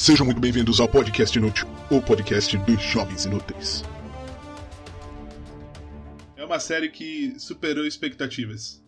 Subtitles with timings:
[0.00, 3.84] Sejam muito bem-vindos ao Podcast Inútil, o podcast dos jovens inúteis.
[6.34, 8.82] É uma série que superou expectativas.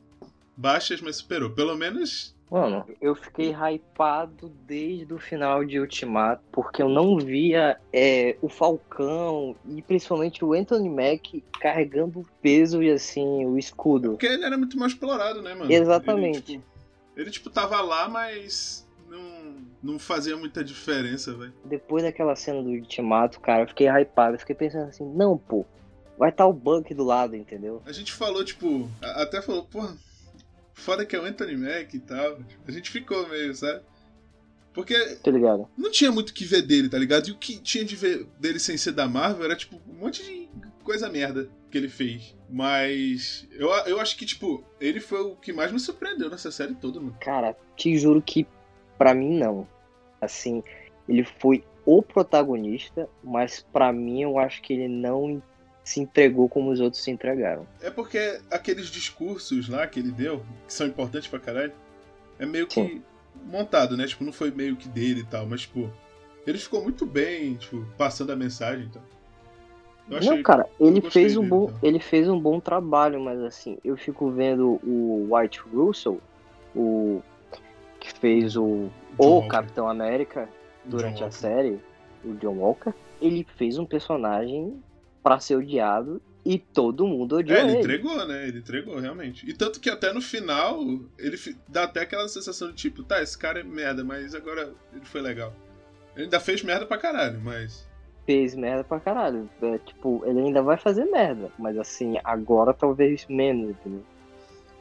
[0.57, 1.51] Baixas, mas superou.
[1.51, 2.35] Pelo menos.
[2.51, 8.49] Mano, eu fiquei hypado desde o final de Ultimato, porque eu não via é, o
[8.49, 14.13] Falcão e principalmente o Anthony Mack carregando o peso e assim, o escudo.
[14.13, 15.71] Porque ele era muito mal explorado, né, mano?
[15.71, 16.53] Exatamente.
[16.53, 16.65] Ele, tipo,
[17.19, 18.91] ele, tipo tava lá, mas
[19.83, 21.53] não, fazia muita diferença, velho.
[21.65, 24.35] Depois daquela cena do Ultimato, cara, eu fiquei hypado.
[24.35, 25.65] Eu fiquei pensando assim, não, pô,
[26.17, 27.83] vai estar tá o Buck do lado, entendeu?
[27.85, 29.97] A gente falou, tipo, até falou, porra
[30.75, 32.39] Foda que é o Anthony Mack e tal.
[32.67, 33.83] A gente ficou meio, sabe?
[34.73, 35.69] Porque Tô ligado.
[35.77, 37.29] não tinha muito o que ver dele, tá ligado?
[37.29, 40.23] E o que tinha de ver dele sem ser da Marvel era, tipo, um monte
[40.25, 40.49] de
[40.83, 42.35] coisa merda que ele fez.
[42.49, 46.75] Mas eu, eu acho que, tipo, ele foi o que mais me surpreendeu nessa série
[46.75, 47.17] toda, mano.
[47.21, 48.47] Cara, te juro que
[49.03, 49.67] para mim não.
[50.21, 50.63] Assim,
[51.09, 55.43] ele foi o protagonista, mas para mim eu acho que ele não
[55.83, 57.67] se entregou como os outros se entregaram.
[57.81, 61.73] É porque aqueles discursos lá que ele deu, que são importantes pra caralho,
[62.39, 63.03] é meio que Sim.
[63.45, 64.07] montado, né?
[64.07, 65.91] Tipo, não foi meio que dele e tal, mas, tipo,
[66.47, 69.03] ele ficou muito bem, tipo, passando a mensagem e então.
[70.09, 70.21] tal.
[70.21, 71.79] não, cara, ele fez um bom, então.
[71.83, 76.21] ele fez um bom trabalho, mas assim, eu fico vendo o White Russell,
[76.73, 77.21] o
[77.99, 79.49] que fez o o Walker.
[79.49, 80.49] Capitão América
[80.85, 81.81] durante a série,
[82.25, 84.83] o John Walker, ele fez um personagem
[85.23, 87.71] para ser odiado e todo mundo odiou é, ele.
[87.71, 88.49] ele entregou, né?
[88.49, 89.49] Ele entregou, realmente.
[89.49, 90.81] E tanto que até no final,
[91.19, 91.37] ele
[91.69, 95.21] dá até aquela sensação de tipo, tá, esse cara é merda, mas agora ele foi
[95.21, 95.53] legal.
[96.15, 97.89] Ele ainda fez merda pra caralho, mas.
[98.27, 99.49] Fez merda pra caralho.
[99.61, 104.05] É, tipo, ele ainda vai fazer merda, mas assim, agora talvez menos, entendeu?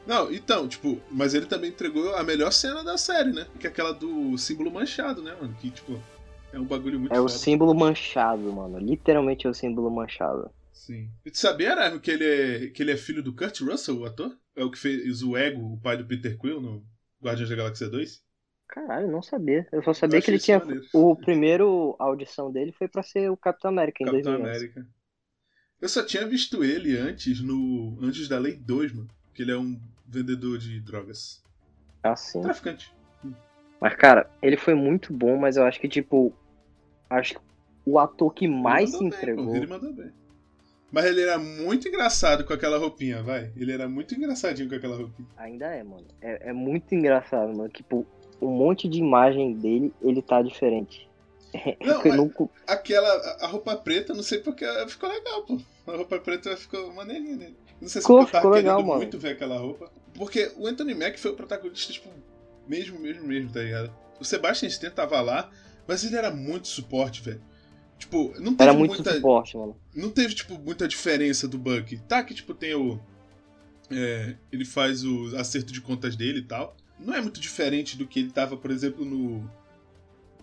[0.06, 3.46] Não, então, tipo, mas ele também entregou a melhor cena da série, né?
[3.58, 5.54] Que é aquela do símbolo manchado, né, mano?
[5.60, 6.02] Que, tipo,
[6.52, 7.26] é um bagulho muito É foda.
[7.26, 8.78] o símbolo manchado, mano.
[8.78, 10.50] Literalmente é o símbolo manchado.
[10.72, 11.08] Sim.
[11.24, 14.04] E tu sabia, Arano, que ele é, que ele é filho do Kurt Russell, o
[14.04, 14.36] ator?
[14.56, 16.84] É o que fez o Ego, o pai do Peter Quill no
[17.22, 18.20] Guardiões da Galáxia 2?
[18.68, 19.66] Caralho, não sabia.
[19.70, 20.58] Eu só sabia Eu que ele tinha.
[20.58, 20.82] Maneiro.
[20.92, 24.86] O primeiro audição dele foi para ser o Capitão América em Capitão América.
[25.80, 29.08] Eu só tinha visto ele antes no Anjos da Lei 2, mano.
[29.34, 31.42] Que ele é um vendedor de drogas.
[32.02, 32.42] Ah, sim.
[32.42, 32.94] Traficante.
[33.80, 36.32] Mas, cara, ele foi muito bom, mas eu acho que, tipo,
[37.10, 37.40] acho que
[37.84, 39.46] o ator que mais se entregou.
[39.46, 40.12] Bem, ele mandou bem.
[40.92, 43.50] Mas ele era muito engraçado com aquela roupinha, vai.
[43.56, 45.28] Ele era muito engraçadinho com aquela roupinha.
[45.36, 46.06] Ainda é, mano.
[46.20, 47.70] É, é muito engraçado, mano.
[47.70, 48.06] Tipo,
[48.40, 51.08] um monte de imagem dele, ele tá diferente.
[51.80, 52.50] Não, não...
[52.66, 53.08] aquela
[53.40, 55.60] a roupa preta, não sei porque ficou legal, pô.
[55.86, 57.56] A roupa preta ficou maneirinha nele.
[57.80, 59.00] Não sei se ficou, eu tava ficou legal, mano.
[59.00, 59.90] muito ver aquela roupa.
[60.14, 62.08] Porque o Anthony Mack foi o protagonista, tipo,
[62.66, 63.92] mesmo, mesmo, mesmo, tá ligado?
[64.20, 65.50] O Sebastian Stan tava lá,
[65.86, 67.42] mas ele era muito suporte, velho.
[67.98, 69.76] Tipo, não teve era muito muita, suporte, mano.
[69.94, 71.98] Não teve, tipo, muita diferença do Buck.
[72.08, 73.00] Tá que, tipo, tem o...
[73.90, 76.76] É, ele faz o acerto de contas dele e tal.
[76.98, 79.48] Não é muito diferente do que ele tava, por exemplo, no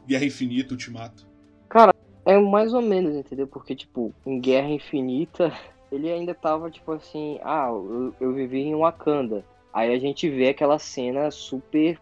[0.10, 1.28] Guerra Infinita, Ultimato.
[1.70, 1.94] Cara,
[2.26, 3.46] é mais ou menos, entendeu?
[3.46, 5.54] Porque, tipo, em Guerra Infinita,
[5.92, 9.46] ele ainda tava, tipo assim, ah, eu, eu vivi em Wakanda.
[9.72, 12.00] Aí a gente vê aquela cena super,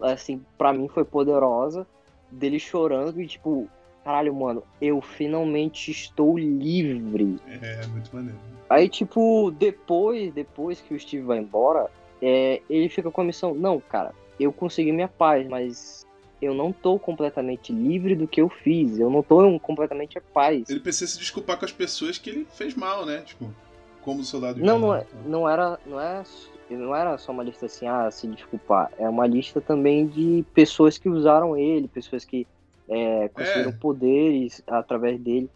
[0.00, 1.86] assim, pra mim foi poderosa,
[2.32, 3.68] dele chorando e tipo,
[4.02, 7.36] caralho, mano, eu finalmente estou livre.
[7.46, 8.40] É, é muito maneiro.
[8.68, 11.88] Aí, tipo, depois, depois que o Steve vai embora,
[12.20, 16.05] é, ele fica com a missão, não, cara, eu consegui minha paz, mas
[16.40, 20.68] eu não tô completamente livre do que eu fiz, eu não tô completamente a paz.
[20.68, 23.22] Ele precisa se desculpar com as pessoas que ele fez mal, né?
[23.22, 23.52] Tipo,
[24.02, 26.22] como soldado Não, não, é, não era, não é
[26.68, 28.90] não era só uma lista assim, ah, se desculpar.
[28.98, 32.46] É uma lista também de pessoas que usaram ele, pessoas que
[32.88, 33.72] é, conseguiram é.
[33.72, 35.48] poderes através dele.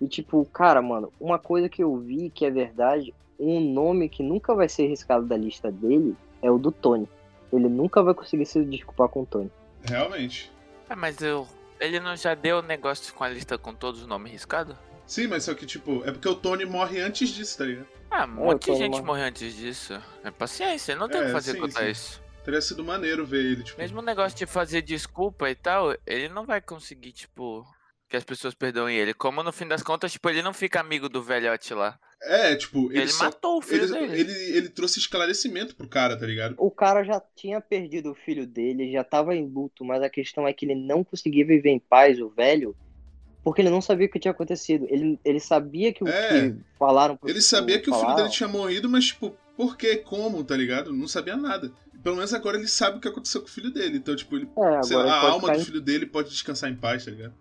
[0.00, 4.22] E tipo, cara, mano, uma coisa que eu vi que é verdade, um nome que
[4.22, 7.08] nunca vai ser riscado da lista dele é o do Tony.
[7.52, 9.50] Ele nunca vai conseguir se desculpar com o Tony.
[9.88, 10.50] Realmente.
[10.88, 11.46] É, mas eu,
[11.80, 14.76] ele não já deu negócio com a lista com todos os nomes riscados?
[15.06, 17.88] Sim, mas só que, tipo, é porque o Tony morre antes disso, tá ligado?
[18.10, 20.00] Ah, um monte de gente morre antes disso.
[20.22, 21.90] É paciência, não tem o é, que fazer sim, contra sim.
[21.90, 22.22] isso.
[22.44, 23.78] Teria sido maneiro ver ele, tipo.
[23.78, 27.66] Mesmo o negócio de fazer desculpa e tal, ele não vai conseguir, tipo,
[28.08, 29.12] que as pessoas perdoem ele.
[29.12, 31.98] Como no fim das contas, tipo, ele não fica amigo do velhote lá.
[32.26, 34.20] É, tipo, ele, ele só, matou o filho ele, dele.
[34.20, 36.54] Ele, ele trouxe esclarecimento pro cara, tá ligado?
[36.58, 40.46] O cara já tinha perdido o filho dele, já tava em luto, mas a questão
[40.46, 42.74] é que ele não conseguia viver em paz, o velho,
[43.42, 44.86] porque ele não sabia o que tinha acontecido.
[44.88, 48.04] Ele, ele sabia que o é, que falaram pro Ele sabia que falaram.
[48.04, 50.92] o filho dele tinha morrido, mas, tipo, por que, como, tá ligado?
[50.92, 51.70] Não sabia nada.
[52.02, 53.98] pelo menos agora ele sabe o que aconteceu com o filho dele.
[53.98, 55.64] Então, tipo, ele, é, lá, a alma do em...
[55.64, 57.34] filho dele pode descansar em paz, tá ligado?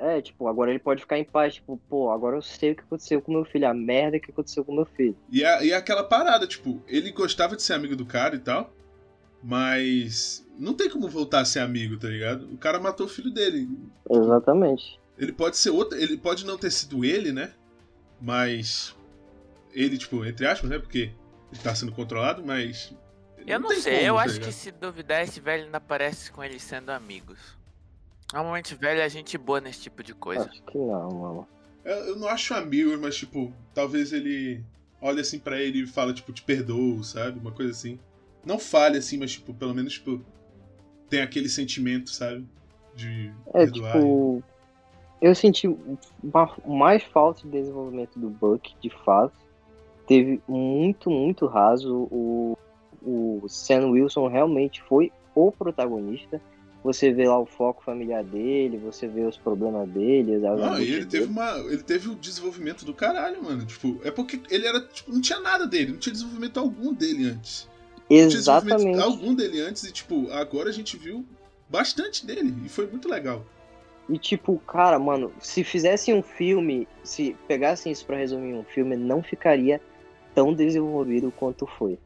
[0.00, 2.82] É, tipo, agora ele pode ficar em paz, tipo, pô, agora eu sei o que
[2.82, 5.16] aconteceu com meu filho, a merda que aconteceu com meu filho.
[5.30, 8.72] E, a, e aquela parada, tipo, ele gostava de ser amigo do cara e tal,
[9.42, 12.48] mas não tem como voltar a ser amigo, tá ligado?
[12.52, 13.68] O cara matou o filho dele.
[14.08, 15.00] Exatamente.
[15.18, 17.52] Ele pode ser outro, ele pode não ter sido ele, né?
[18.20, 18.96] Mas
[19.72, 20.78] ele, tipo, entre aspas, né?
[20.78, 21.10] Porque
[21.52, 22.94] ele tá sendo controlado, mas.
[23.46, 24.48] Eu não, não sei, como, eu tá acho ligado?
[24.48, 27.57] que se duvidar, esse velho ainda parece com eles sendo amigos.
[28.32, 30.44] Normalmente velho é gente boa nesse tipo de coisa.
[30.44, 31.48] Acho que não, mano.
[31.84, 34.62] Eu, eu não acho amigo, mas, tipo, talvez ele
[35.00, 37.38] olhe assim para ele e fala, tipo, te perdoo, sabe?
[37.38, 37.98] Uma coisa assim.
[38.44, 40.20] Não fale assim, mas, tipo, pelo menos, tipo,
[41.08, 42.46] tem aquele sentimento, sabe?
[42.94, 43.92] De é, perdoar.
[43.92, 44.44] Tipo,
[45.20, 45.68] eu senti
[46.66, 49.36] mais falta de desenvolvimento do Buck, de fato.
[50.06, 52.08] Teve muito, muito raso.
[52.10, 52.56] O,
[53.02, 56.40] o Sam Wilson realmente foi o protagonista.
[56.88, 60.38] Você vê lá o foco familiar dele, você vê os problemas dele.
[60.38, 61.58] Não, ele teve uma.
[61.58, 63.66] Ele teve o desenvolvimento do caralho, mano.
[63.66, 64.80] Tipo, é porque ele era.
[64.80, 67.68] Tipo, não tinha nada dele, não tinha desenvolvimento algum dele antes.
[68.08, 68.96] Exatamente.
[68.96, 71.26] Não algum dele antes, e tipo, agora a gente viu
[71.68, 72.54] bastante dele.
[72.64, 73.44] E foi muito legal.
[74.08, 78.96] E tipo, cara, mano, se fizessem um filme, se pegassem isso para resumir um filme,
[78.96, 79.78] não ficaria
[80.34, 81.98] tão desenvolvido quanto foi.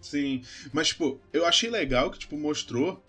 [0.00, 0.42] Sim,
[0.72, 3.02] mas tipo, eu achei legal que tipo mostrou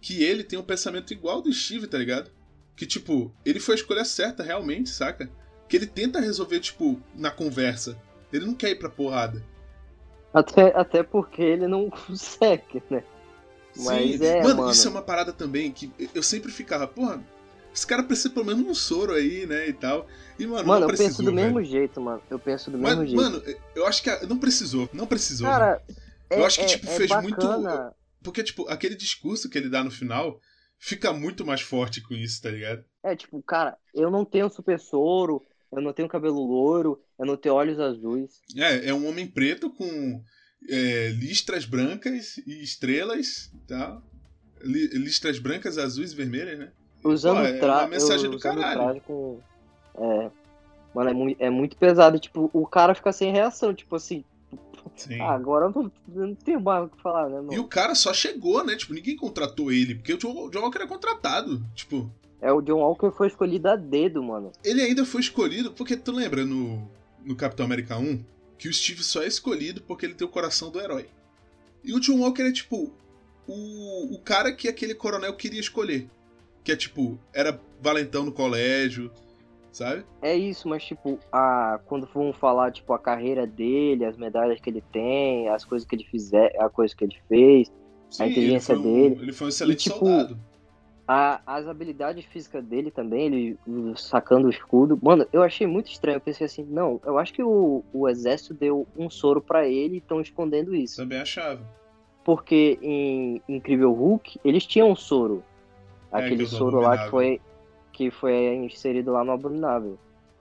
[0.00, 2.30] que ele tem um pensamento igual do Steve, tá ligado?
[2.74, 5.30] Que tipo, ele foi a escolha certa realmente, saca?
[5.68, 7.96] Que ele tenta resolver tipo na conversa.
[8.32, 9.44] Ele não quer ir pra porrada.
[10.32, 13.02] Até, até porque ele não consegue, né?
[13.76, 14.24] Mas Sim.
[14.24, 17.22] é, mano, mano, isso é uma parada também que eu sempre ficava, porra,
[17.72, 20.06] esse cara precisa pelo menos um soro aí, né, e tal.
[20.38, 21.54] E, mano, mano eu precisou, penso do velho.
[21.54, 22.22] mesmo jeito, mano.
[22.28, 23.22] Eu penso do Mas, mesmo jeito.
[23.22, 23.42] Mano,
[23.74, 25.46] eu acho que não precisou, não precisou.
[25.46, 25.80] Cara,
[26.28, 27.46] é, eu acho que, tipo, é, fez muito.
[28.22, 30.40] Porque, tipo, aquele discurso que ele dá no final
[30.78, 32.84] fica muito mais forte com isso, tá ligado?
[33.02, 37.36] É, tipo, cara, eu não tenho super soro, eu não tenho cabelo louro, eu não
[37.36, 38.40] tenho olhos azuis.
[38.56, 40.22] É, é um homem preto com
[40.68, 44.02] é, listras brancas e estrelas, tá?
[44.62, 46.72] Listras brancas, azuis e vermelhas, né?
[47.02, 47.78] Usando Pô, é tra...
[47.78, 49.00] uma mensagem do caralho.
[49.02, 49.40] Com...
[49.96, 50.30] É...
[50.94, 52.18] Mano, é muito, é muito pesado.
[52.18, 54.24] Tipo, o cara fica sem reação, tipo assim.
[55.20, 57.52] Ah, agora eu não, eu não tenho mais o que falar, né, mano?
[57.52, 58.76] E o cara só chegou, né?
[58.76, 61.62] Tipo, ninguém contratou ele, porque o John, John Walker era contratado.
[61.74, 62.10] Tipo.
[62.40, 64.52] É, o John Walker foi escolhido a dedo, mano.
[64.64, 66.88] Ele ainda foi escolhido, porque tu lembra no,
[67.24, 68.22] no Capitão América 1
[68.58, 71.06] que o Steve só é escolhido porque ele tem o coração do herói.
[71.82, 72.92] E o John Walker é tipo
[73.46, 76.08] o, o cara que aquele coronel queria escolher.
[76.62, 79.10] Que é tipo, era valentão no colégio,
[79.72, 80.04] sabe?
[80.20, 84.70] É isso, mas tipo, a, quando vamos falar, tipo, a carreira dele, as medalhas que
[84.70, 87.70] ele tem, as coisas que ele fizer, a coisa que ele fez,
[88.08, 89.18] Sim, a inteligência ele um, dele.
[89.22, 90.38] Ele foi um excelente e, tipo, soldado.
[91.06, 93.58] A, as habilidades físicas dele também, ele
[93.96, 94.98] sacando o escudo.
[95.02, 96.16] Mano, eu achei muito estranho.
[96.16, 99.96] Eu pensei assim, não, eu acho que o, o exército deu um soro para ele
[99.96, 100.96] e estão escondendo isso.
[100.96, 101.62] Também achava.
[102.24, 105.42] Porque em Incrível Hulk, eles tinham um soro.
[106.12, 107.40] É, Aquele soro lá que foi,
[108.00, 109.98] que foi inserido lá no Abominável.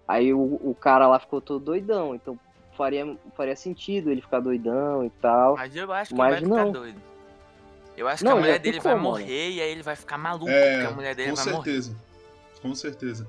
[0.08, 2.40] Aí o, o cara lá ficou todo doidão, então
[2.78, 5.58] faria, faria sentido ele ficar doidão e tal.
[5.58, 6.68] Mas eu acho que mas ele vai não.
[6.68, 7.02] ficar doido.
[7.98, 9.56] Eu acho não, que a mulher dele vai morrer mano.
[9.58, 11.92] e aí ele vai ficar maluco, é, porque a mulher dele vai certeza.
[11.92, 12.62] morrer.
[12.62, 13.28] Com certeza.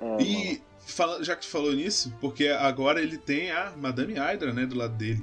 [0.00, 4.54] É, e fala, já que tu falou nisso, porque agora ele tem a Madame Hydra,
[4.54, 5.22] né, do lado dele.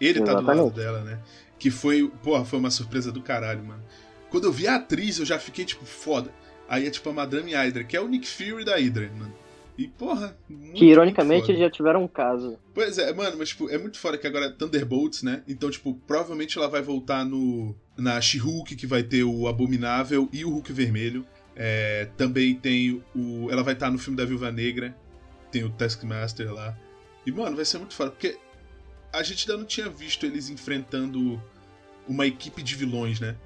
[0.00, 0.46] Ele Exatamente.
[0.46, 1.18] tá do lado dela, né?
[1.58, 3.82] Que foi, porra, foi uma surpresa do caralho, mano.
[4.30, 6.30] Quando eu vi a atriz, eu já fiquei tipo, foda.
[6.68, 9.34] Aí é tipo a Madame Hydra, que é o Nick Fury da Hydra, mano.
[9.78, 10.36] E, porra.
[10.48, 12.58] Muito, que ironicamente eles já tiveram um caso.
[12.74, 15.44] Pois é, mano, mas tipo, é muito foda que agora é Thunderbolts, né?
[15.46, 17.76] Então, tipo, provavelmente ela vai voltar no.
[17.96, 21.24] Na She-Hulk, que vai ter o Abominável e o Hulk Vermelho.
[21.54, 23.48] É, também tem o.
[23.50, 24.96] Ela vai estar no filme da Viúva Negra.
[25.52, 26.76] Tem o Taskmaster lá.
[27.24, 28.10] E, mano, vai ser muito foda.
[28.10, 28.36] Porque
[29.12, 31.40] a gente ainda não tinha visto eles enfrentando
[32.06, 33.36] uma equipe de vilões, né?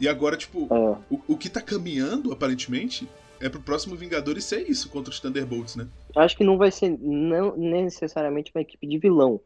[0.00, 0.96] E agora, tipo, é.
[1.10, 3.06] o, o que tá caminhando, aparentemente,
[3.40, 5.86] é pro próximo Vingadores ser isso contra os Thunderbolts, né?
[6.16, 9.40] Acho que não vai ser não necessariamente uma equipe de vilão,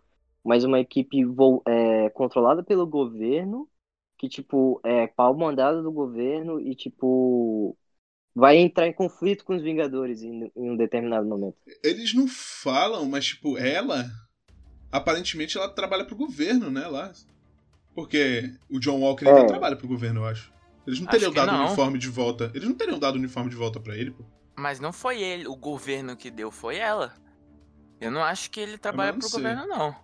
[0.44, 1.18] mas uma equipe
[1.66, 3.68] é, controlada pelo governo,
[4.16, 7.76] que, tipo, é pau mandado do governo e, tipo,
[8.34, 11.56] vai entrar em conflito com os Vingadores em, em um determinado momento.
[11.82, 14.06] Eles não falam, mas, tipo, ela,
[14.90, 17.12] aparentemente, ela trabalha pro governo, né, lá.
[17.94, 19.44] Porque o John Walker é.
[19.44, 20.52] trabalha pro governo, eu acho.
[20.86, 22.50] Eles não teriam dado o uniforme de volta.
[22.54, 24.24] Eles não teriam dado o uniforme de volta para ele, pô.
[24.56, 27.14] Mas não foi ele, o governo que deu, foi ela.
[28.00, 29.40] Eu não acho que ele trabalha pro sei.
[29.40, 29.96] governo, não.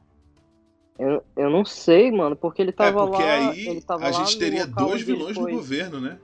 [0.98, 3.50] Eu, eu não sei, mano, porque ele tava é, porque lá.
[3.50, 6.18] Aí ele tava a gente teria dois vilões no governo, né?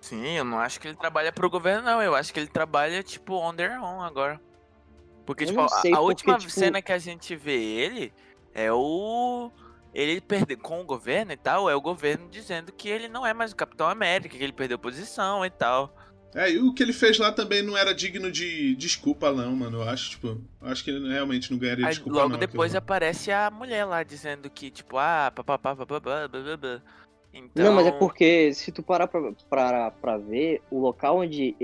[0.00, 2.02] Sim, eu não acho que ele trabalha pro governo, não.
[2.02, 4.40] Eu acho que ele trabalha, tipo, on their own agora.
[5.24, 6.50] Porque, eu tipo, a, a última tipo...
[6.50, 8.12] cena que a gente vê ele
[8.54, 9.50] é o.
[9.96, 13.32] Ele perdeu com o governo e tal, é o governo dizendo que ele não é
[13.32, 15.90] mais o Capitão América, que ele perdeu posição e tal.
[16.34, 19.78] É, e o que ele fez lá também não era digno de desculpa, não, mano.
[19.78, 22.38] Eu acho, tipo, acho que ele realmente não ganharia Aí, desculpa, logo não.
[22.38, 26.82] depois aparece a mulher lá dizendo que, tipo, ah, papapá, papapá, blá,
[27.32, 27.64] Então...
[27.64, 31.56] Não, mas é porque se tu parar pra, pra, pra ver, o local onde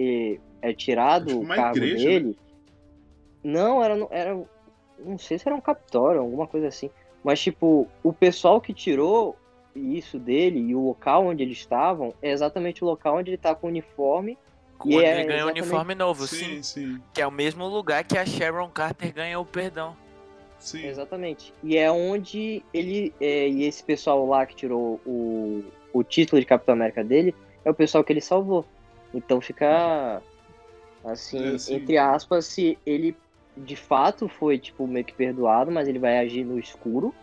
[0.63, 2.11] é tirado o cargo igreja, né?
[2.11, 2.29] dele.
[3.45, 3.53] Né?
[3.53, 4.43] Não, era, era.
[4.99, 6.89] Não sei se era um captório, alguma coisa assim.
[7.23, 9.37] Mas, tipo, o pessoal que tirou
[9.75, 13.55] isso dele e o local onde eles estavam é exatamente o local onde ele tá
[13.55, 14.37] com o uniforme
[14.83, 17.03] quando é, ele ganhou um uniforme novo, sim, sim, sim.
[17.15, 19.97] Que é o mesmo lugar que a Sharon Carter ganhou o perdão.
[20.59, 20.87] Sim.
[20.87, 21.53] Exatamente.
[21.63, 23.15] E é onde ele.
[23.21, 27.71] É, e esse pessoal lá que tirou o, o título de Capitão América dele é
[27.71, 28.65] o pessoal que ele salvou.
[29.15, 30.23] Então fica.
[31.05, 33.17] Assim, é, entre aspas, se ele
[33.57, 37.15] de fato foi, tipo, meio que perdoado, mas ele vai agir no escuro,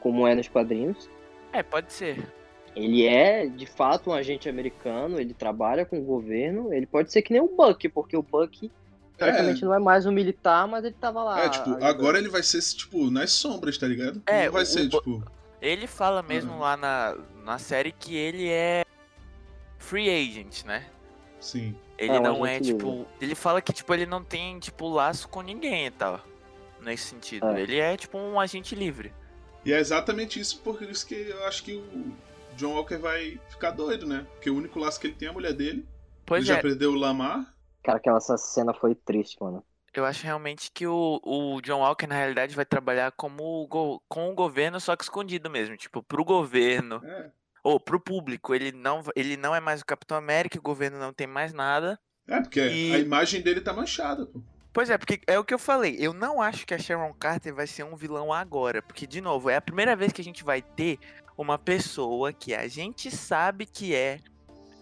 [0.00, 1.08] como é nos quadrinhos.
[1.52, 2.32] É, pode ser.
[2.74, 7.22] Ele é, de fato, um agente americano, ele trabalha com o governo, ele pode ser
[7.22, 8.70] que nem o Buck, porque o Buck
[9.16, 9.66] praticamente é.
[9.66, 11.44] não é mais um militar, mas ele tava lá.
[11.44, 14.22] É, tipo, agora ele vai ser, tipo, nas sombras, tá ligado?
[14.26, 15.22] É, não vai o, ser, o, tipo...
[15.60, 16.58] Ele fala mesmo uhum.
[16.58, 18.84] lá na, na série que ele é
[19.78, 20.84] free agent, né?
[21.40, 21.74] Sim.
[21.98, 22.90] Ele é, não é, tipo...
[22.90, 23.06] Livre.
[23.20, 26.20] Ele fala que, tipo, ele não tem, tipo, laço com ninguém e tal.
[26.80, 27.46] Nesse sentido.
[27.48, 27.60] É.
[27.62, 29.12] Ele é, tipo, um agente livre.
[29.64, 32.12] E é exatamente isso, por isso que eu acho que o
[32.56, 34.26] John Walker vai ficar doido, né?
[34.34, 35.86] Porque o único laço que ele tem é a mulher dele.
[36.24, 36.54] Pois ele é.
[36.54, 37.52] já perdeu o Lamar.
[37.82, 39.64] Cara, aquela cena foi triste, mano.
[39.92, 43.66] Eu acho realmente que o, o John Walker, na realidade, vai trabalhar como
[44.08, 45.76] com o governo, só que escondido mesmo.
[45.76, 47.00] Tipo, pro governo.
[47.02, 47.30] É.
[47.66, 48.54] Ou pro público.
[48.54, 51.98] Ele não, ele não é mais o Capitão América, o governo não tem mais nada.
[52.28, 52.94] É, porque e...
[52.94, 54.40] a imagem dele tá manchada, pô.
[54.72, 55.96] Pois é, porque é o que eu falei.
[55.98, 58.80] Eu não acho que a Sharon Carter vai ser um vilão agora.
[58.82, 60.98] Porque, de novo, é a primeira vez que a gente vai ter
[61.36, 64.20] uma pessoa que a gente sabe que é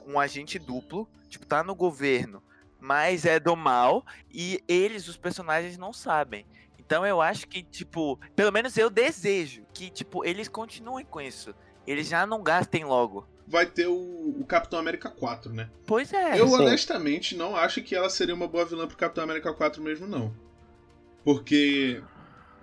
[0.06, 2.42] um agente duplo, tipo, tá no governo,
[2.78, 6.44] mas é do mal, e eles, os personagens, não sabem.
[6.78, 11.54] Então eu acho que, tipo, pelo menos eu desejo que, tipo, eles continuem com isso.
[11.86, 13.26] Eles já não gastem logo.
[13.46, 13.94] Vai ter o,
[14.40, 15.68] o Capitão América 4, né?
[15.86, 16.40] Pois é.
[16.40, 16.54] Eu, sim.
[16.54, 20.34] honestamente, não acho que ela seria uma boa vilã pro Capitão América 4 mesmo, não.
[21.22, 22.02] Porque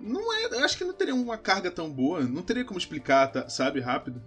[0.00, 3.48] não é, acho que não teria uma carga tão boa, não teria como explicar, tá,
[3.48, 4.20] sabe, rápido.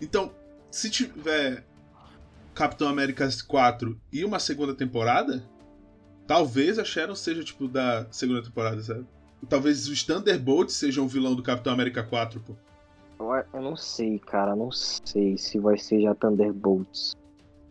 [0.00, 0.34] Então,
[0.70, 1.64] se tiver
[2.54, 5.44] Capitão América 4 e uma segunda temporada,
[6.26, 9.06] talvez a Sharon seja tipo da segunda temporada, sabe?
[9.48, 12.56] Talvez os Thunderbolts sejam o vilão do Capitão América 4, pô.
[13.18, 17.16] Eu não sei, cara, não sei se vai ser já Thunderbolts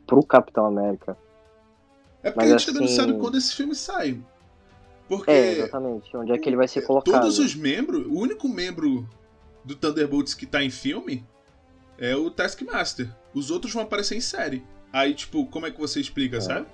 [0.08, 1.18] pro Capitão América.
[2.24, 2.74] É porque Mas, a gente assim...
[2.74, 4.20] também não sabe quando esse filme sai.
[5.08, 5.30] Porque.
[5.30, 6.16] É, exatamente.
[6.18, 7.14] Onde é que ele vai ser colocado?
[7.14, 9.08] Todos os membros, o único membro
[9.64, 11.24] do Thunderbolts que tá em filme
[11.98, 13.08] é o Taskmaster.
[13.34, 14.64] Os outros vão aparecer em série.
[14.92, 16.42] Aí, tipo, como é que você explica, é.
[16.42, 16.68] sabe?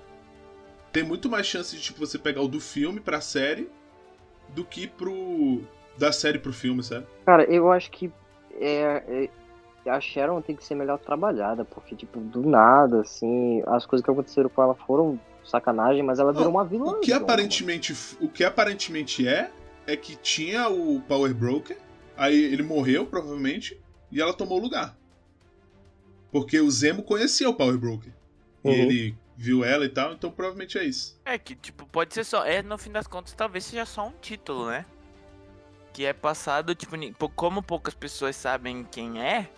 [0.90, 3.70] Tem muito mais chance de, tipo, você pegar o do filme pra série
[4.54, 5.60] do que pro.
[5.98, 7.06] da série pro filme, sabe?
[7.26, 8.10] Cara, eu acho que
[8.60, 9.28] é,
[9.84, 14.04] é, a Sharon tem que ser melhor trabalhada, porque, tipo, do nada, assim, as coisas
[14.04, 16.92] que aconteceram com ela foram sacanagem, mas ela virou uma vilã.
[16.92, 19.50] O que aparentemente, o que aparentemente é
[19.86, 21.76] é que tinha o Power Broker,
[22.16, 23.80] aí ele morreu provavelmente
[24.10, 24.96] e ela tomou o lugar.
[26.30, 28.12] Porque o Zemo conhecia o Power Broker.
[28.62, 28.72] Uhum.
[28.72, 31.20] E ele viu ela e tal, então provavelmente é isso.
[31.24, 34.12] É que tipo, pode ser só, é no fim das contas talvez seja só um
[34.20, 34.86] título, né?
[35.92, 36.96] Que é passado, tipo,
[37.30, 39.50] como poucas pessoas sabem quem é,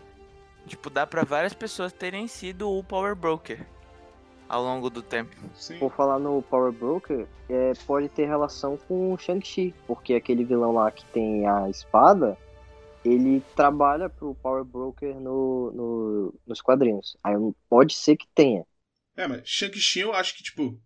[0.67, 3.65] tipo, dá para várias pessoas terem sido o Power Broker
[4.49, 5.35] ao longo do tempo.
[5.55, 5.79] Sim.
[5.79, 10.73] Por falar no Power Broker, é, pode ter relação com o Shang-Chi, porque aquele vilão
[10.73, 12.37] lá que tem a espada,
[13.05, 17.17] ele trabalha pro Power Broker no, no, nos quadrinhos.
[17.23, 17.35] Aí
[17.69, 18.65] pode ser que tenha.
[19.17, 20.79] É, mas Shang-Chi eu acho que, tipo,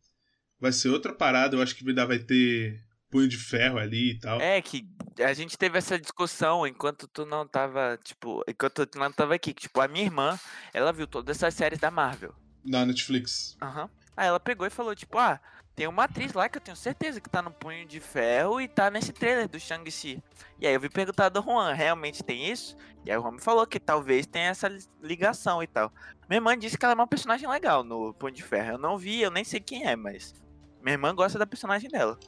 [0.60, 4.40] vai ser outra parada, eu acho que vai ter punho de ferro ali e tal.
[4.40, 4.86] É, que
[5.20, 9.52] a gente teve essa discussão enquanto tu não tava, tipo, enquanto tu não tava aqui.
[9.52, 10.38] Que, tipo, a minha irmã,
[10.72, 12.34] ela viu todas essas séries da Marvel.
[12.64, 13.56] Na Netflix.
[13.62, 13.82] Aham.
[13.82, 13.88] Uhum.
[14.16, 15.40] Aí ela pegou e falou, tipo, ah,
[15.76, 18.66] tem uma atriz lá que eu tenho certeza que tá no Punho de Ferro e
[18.66, 20.20] tá nesse trailer do Shang-Chi.
[20.58, 22.76] E aí eu vi perguntar do Juan, realmente tem isso?
[23.06, 24.68] E aí o Juan me falou que talvez tenha essa
[25.00, 25.92] ligação e tal.
[26.28, 28.72] Minha irmã disse que ela é uma personagem legal no Punho de Ferro.
[28.72, 30.34] Eu não vi, eu nem sei quem é, mas
[30.82, 32.18] minha irmã gosta da personagem dela.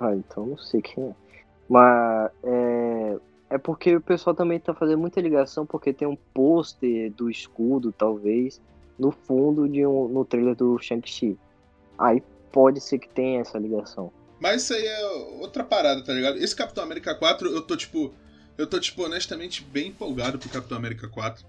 [0.00, 1.14] Ah, então não sei quem é.
[1.68, 3.18] Mas é,
[3.50, 7.92] É porque o pessoal também tá fazendo muita ligação, porque tem um pôster do escudo,
[7.92, 8.60] talvez,
[8.98, 11.38] no fundo de um, no trailer do Shang-Chi.
[11.98, 14.12] Aí pode ser que tenha essa ligação.
[14.40, 15.06] Mas isso aí é
[15.40, 16.36] outra parada, tá ligado?
[16.38, 18.12] Esse Capitão América 4, eu tô, tipo.
[18.58, 21.44] Eu tô, tipo, honestamente bem empolgado pro Capitão América 4.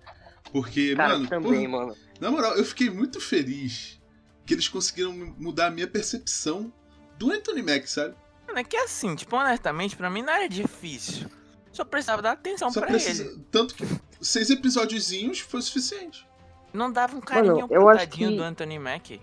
[0.51, 1.27] Porque, Cara, mano.
[1.27, 1.97] também, porra, mano.
[2.19, 3.99] Na moral, eu fiquei muito feliz
[4.45, 6.71] que eles conseguiram mudar a minha percepção
[7.17, 8.15] do Anthony Mack, sabe?
[8.47, 11.27] Mano, é que assim, tipo, honestamente, pra mim não era difícil.
[11.71, 13.23] Só precisava dar atenção Só pra precisa...
[13.23, 13.43] ele.
[13.49, 13.85] Tanto que
[14.21, 16.27] seis episódiozinhos foi suficiente.
[16.71, 18.25] Não dava um carinho Mano, eu acho que...
[18.25, 19.19] do Anthony Mack.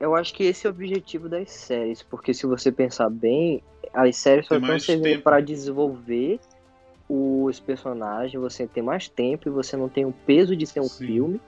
[0.00, 3.62] Eu acho que esse é o objetivo das séries, porque se você pensar bem,
[3.92, 6.38] as séries só estão servindo para desenvolver
[7.08, 10.88] os personagens, você tem mais tempo e você não tem o peso de ser um
[10.88, 11.06] Sim.
[11.06, 11.40] filme.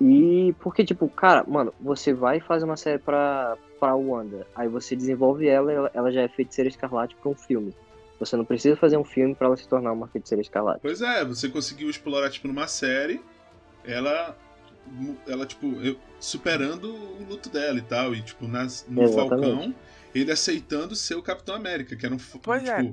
[0.00, 4.94] E porque, tipo, cara, mano, você vai fazer uma série pra, pra Wanda, aí você
[4.94, 7.74] desenvolve ela, ela, ela já é feiticeira escarlate pra um filme.
[8.20, 10.80] Você não precisa fazer um filme para ela se tornar uma feiticeira escarlate.
[10.82, 13.20] Pois é, você conseguiu explorar, tipo, numa série,
[13.84, 14.36] ela
[15.26, 15.66] ela, tipo,
[16.18, 18.14] superando o luto dela e tal.
[18.14, 19.28] E, tipo, nas, no Exatamente.
[19.28, 19.74] Falcão,
[20.14, 22.90] ele aceitando ser o Capitão América, que era um, pois tipo, é.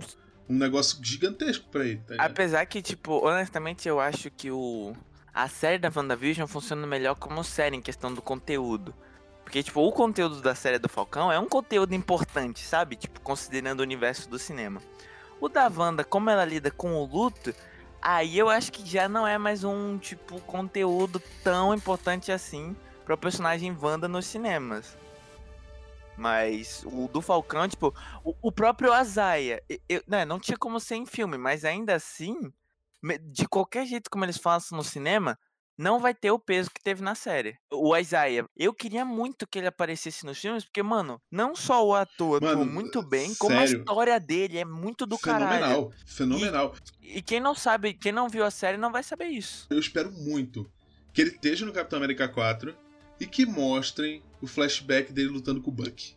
[0.49, 2.01] um negócio gigantesco pra ele.
[2.07, 4.93] Tá Apesar que, tipo, honestamente, eu acho que o.
[5.35, 8.95] A série da WandaVision funciona melhor como série em questão do conteúdo.
[9.43, 12.95] Porque, tipo, o conteúdo da série do Falcão é um conteúdo importante, sabe?
[12.95, 14.81] Tipo, considerando o universo do cinema.
[15.41, 17.53] O da Wanda, como ela lida com o luto,
[18.01, 22.73] aí eu acho que já não é mais um tipo conteúdo tão importante assim
[23.03, 24.97] para o personagem Wanda nos cinemas.
[26.15, 30.95] Mas o do Falcão, tipo, o, o próprio Azaia, eu, né, não tinha como ser
[30.95, 32.53] em filme, mas ainda assim,
[33.31, 35.37] de qualquer jeito como eles façam no cinema,
[35.77, 37.57] não vai ter o peso que teve na série.
[37.71, 41.93] O Isaiah, eu queria muito que ele aparecesse nos filmes, porque, mano, não só o
[41.93, 43.37] ator atuou muito bem, sério?
[43.37, 45.91] como a história dele é muito do fenomenal, caralho.
[46.05, 46.75] Fenomenal, fenomenal.
[47.01, 49.67] E, quem não sabe, quem não viu a série não vai saber isso.
[49.69, 50.69] Eu espero muito
[51.13, 52.75] que ele esteja no Capitão América 4
[53.19, 56.15] e que mostrem o flashback dele lutando com o Buck.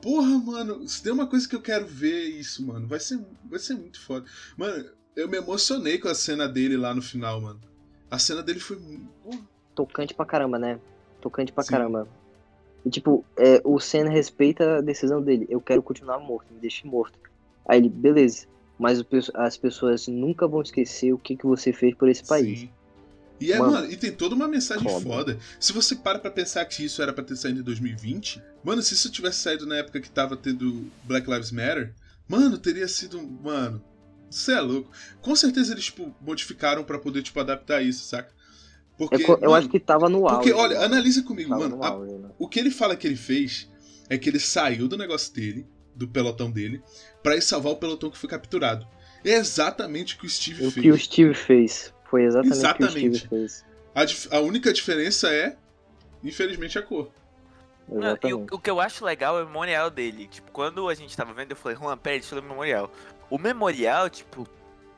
[0.00, 3.58] Porra, mano, se tem uma coisa que eu quero ver isso, mano, vai ser, vai
[3.58, 4.24] ser muito foda.
[4.56, 7.60] Mano, eu me emocionei com a cena dele lá no final, mano.
[8.08, 8.78] A cena dele foi.
[9.74, 10.78] Tocante pra caramba, né?
[11.20, 11.70] Tocante pra Sim.
[11.70, 12.08] caramba.
[12.86, 15.44] E tipo, é, o Senna respeita a decisão dele.
[15.50, 17.18] Eu quero continuar morto, me deixe morto.
[17.66, 18.46] Aí ele, beleza.
[18.78, 19.04] Mas
[19.34, 22.60] as pessoas nunca vão esquecer o que, que você fez por esse país.
[22.60, 22.70] Sim.
[23.40, 25.04] E, é, mano, mano, e tem toda uma mensagem foda.
[25.04, 25.38] foda.
[25.58, 28.94] Se você para pra pensar que isso era pra ter saído em 2020, mano, se
[28.94, 31.92] isso tivesse saído na época que tava tendo Black Lives Matter,
[32.28, 33.20] mano, teria sido.
[33.20, 33.82] Mano,
[34.30, 34.90] você é louco.
[35.20, 38.32] Com certeza eles, tipo, modificaram para poder, tipo, adaptar isso, saca?
[38.96, 40.36] Porque, eu, eu mano, acho que tava no auge.
[40.36, 41.82] Porque, olha, analisa comigo, mano.
[41.82, 42.30] Auge, a, né?
[42.38, 43.70] O que ele fala que ele fez
[44.08, 46.82] é que ele saiu do negócio dele, do pelotão dele,
[47.22, 48.86] para ir salvar o pelotão que foi capturado.
[49.24, 50.76] É exatamente o que o Steve o fez.
[50.76, 51.94] O que o Steve fez.
[52.10, 52.96] Foi exatamente, exatamente.
[52.96, 53.64] o que o Steve fez.
[54.32, 55.56] A, a única diferença é,
[56.22, 57.10] infelizmente, a cor.
[57.88, 60.28] Não, e o, o, que eu acho legal é o memorial dele.
[60.28, 62.92] Tipo, quando a gente tava vendo, eu falei, Juan, peraí, deixa eu ler o memorial.
[63.30, 64.46] O memorial, tipo,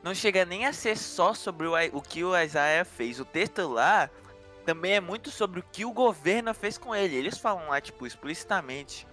[0.03, 3.19] não chega nem a ser só sobre o, o que o Isaiah fez.
[3.19, 4.09] O texto lá
[4.65, 7.15] também é muito sobre o que o governo fez com ele.
[7.15, 9.07] Eles falam lá, tipo, explicitamente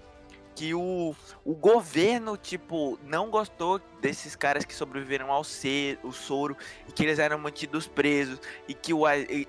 [0.58, 6.56] que o, o governo, tipo, não gostou desses caras que sobreviveram ao ser, o soro,
[6.88, 9.04] e que eles eram mantidos presos, e que o,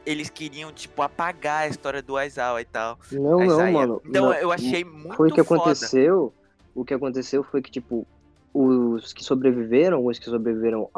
[0.05, 2.99] eles queriam, tipo, apagar a história do Aizawa e tal.
[3.11, 4.01] Não, não, mano.
[4.05, 5.61] Então não, eu achei muito Foi o que foda.
[5.61, 6.31] aconteceu,
[6.75, 8.05] o que aconteceu foi que, tipo,
[8.53, 10.89] os que sobreviveram, os que sobreviveram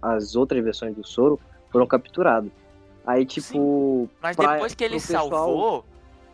[0.00, 1.38] às outras versões do soro,
[1.70, 2.50] foram capturados.
[3.06, 3.48] Aí, tipo.
[3.48, 5.84] Sim, mas pra, depois que ele pessoal, salvou,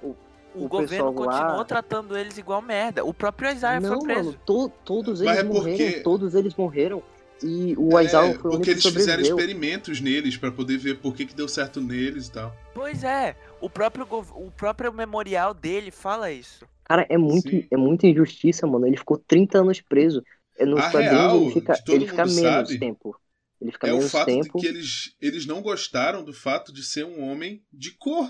[0.03, 1.65] o, o, o governo continuou lá...
[1.65, 3.05] tratando eles igual merda.
[3.05, 4.31] O próprio Isaiah Não, foi preso.
[4.31, 5.77] Mano, to, todos eles é morreram.
[5.77, 6.01] Porque...
[6.01, 7.03] Todos eles morreram.
[7.43, 11.15] E o é, Isaiah foi o Porque eles fizeram experimentos neles para poder ver por
[11.15, 12.55] que, que deu certo neles e tal.
[12.73, 16.65] Pois é, o próprio, o próprio memorial dele fala isso.
[16.85, 18.87] Cara, é muito, é muita injustiça, mano.
[18.87, 20.23] Ele ficou 30 anos preso.
[20.57, 23.21] É, nos a real, ele fica, ele fica menos sabe, tempo.
[23.61, 24.59] Ele fica é menos o fato tempo.
[24.59, 28.29] de que eles, eles não gostaram do fato de ser um homem de cor.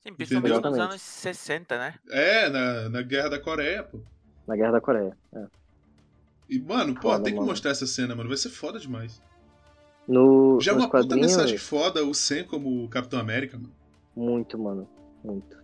[0.00, 1.94] Sim, principalmente nos anos 60, né?
[2.10, 4.00] É, na, na Guerra da Coreia, pô.
[4.46, 5.46] Na Guerra da Coreia, é.
[6.48, 7.46] E, mano, pô, foda, tem mano.
[7.46, 8.28] que mostrar essa cena, mano.
[8.28, 9.22] Vai ser foda demais.
[10.06, 13.72] No, Já é uma puta mensagem foda o Sam como Capitão América, mano.
[14.14, 14.88] Muito, mano.
[15.22, 15.61] Muito.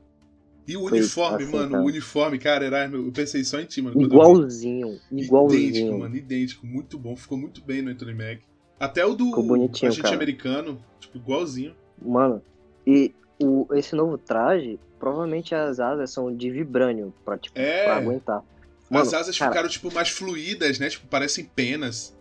[0.68, 3.98] E o uniforme, assim, mano, o uniforme, cara, era, eu pensei só em ti, mano.
[4.02, 5.62] Igualzinho, igualzinho.
[5.62, 8.40] Idêntico, mano, idêntico, muito bom, ficou muito bem no Anthony Mac.
[8.78, 10.14] Até o do agente cara.
[10.14, 11.74] americano, tipo, igualzinho.
[12.00, 12.42] Mano,
[12.86, 17.96] e o, esse novo traje, provavelmente as asas são de vibrânio pra, tipo, é, pra
[17.96, 18.44] aguentar.
[18.90, 20.90] Mano, as asas cara, ficaram, tipo, mais fluídas, né?
[20.90, 22.14] Tipo, parecem penas.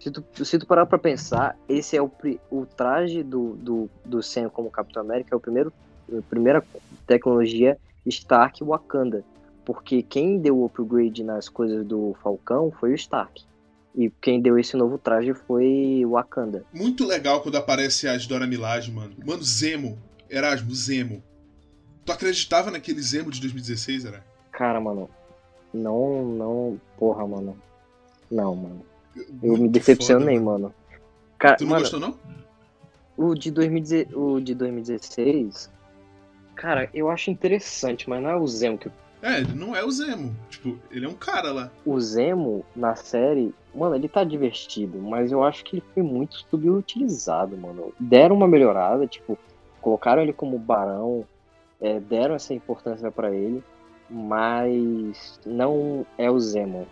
[0.00, 2.10] Se tu, se tu parar pra pensar, esse é o,
[2.50, 5.70] o traje do, do, do Sam como Capitão América, é o primeiro,
[6.10, 6.64] a primeira
[7.08, 9.24] tecnologia Stark Wakanda.
[9.64, 13.44] Porque quem deu o upgrade nas coisas do Falcão foi o Stark.
[13.94, 16.64] E quem deu esse novo traje foi o Wakanda.
[16.72, 19.14] Muito legal quando aparece as Dora Milaje, mano.
[19.26, 19.98] Mano, Zemo.
[20.30, 21.22] Erasmo, Zemo.
[22.04, 24.24] Tu acreditava naquele Zemo de 2016, era?
[24.52, 25.10] Cara, mano.
[25.72, 26.80] Não, não.
[26.98, 27.56] Porra, mano.
[28.30, 28.86] Não, mano.
[29.42, 30.74] Eu me decepcionei, foda, mano.
[31.38, 32.16] Cara, tu não mano, gostou, não?
[33.16, 35.70] O de, 2016, o de 2016.
[36.58, 38.90] Cara, eu acho interessante, mas não é o Zemo que.
[39.22, 40.36] É, ele não é o Zemo.
[40.50, 41.70] Tipo, ele é um cara lá.
[41.86, 46.44] O Zemo, na série, mano, ele tá divertido, mas eu acho que ele foi muito
[46.50, 47.94] subutilizado, mano.
[47.98, 49.38] Deram uma melhorada, tipo,
[49.80, 51.24] colocaram ele como barão,
[51.80, 53.62] é, deram essa importância para ele,
[54.10, 56.88] mas não é o Zemo.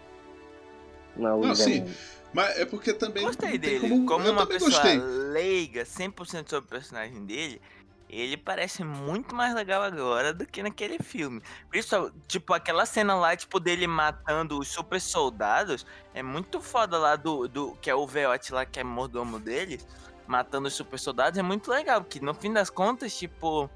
[1.17, 1.89] Não é o não, Zemo.
[1.89, 1.95] Sim.
[2.33, 3.25] Mas é porque também.
[3.25, 3.81] Gostei dele.
[3.81, 4.99] Como, como uma pessoa gostei.
[4.99, 7.61] leiga 100% sobre o personagem dele,
[8.09, 11.43] ele parece muito mais legal agora do que naquele filme.
[11.73, 17.17] Isso, tipo, aquela cena lá, tipo, dele matando os super soldados, é muito foda lá
[17.17, 19.81] do, do que é o Veote lá, que é mordomo dele,
[20.27, 23.69] matando os super soldados, é muito legal, porque no fim das contas, tipo,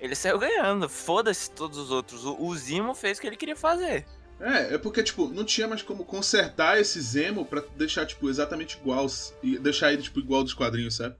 [0.00, 0.88] ele saiu ganhando.
[0.88, 2.24] Foda-se todos os outros.
[2.24, 4.06] O, o Zimo fez o que ele queria fazer.
[4.40, 8.78] É, é porque, tipo, não tinha mais como consertar esse Zemo pra deixar, tipo, exatamente
[8.78, 9.06] igual.
[9.42, 11.14] E deixar ele, tipo, igual dos quadrinhos, sabe?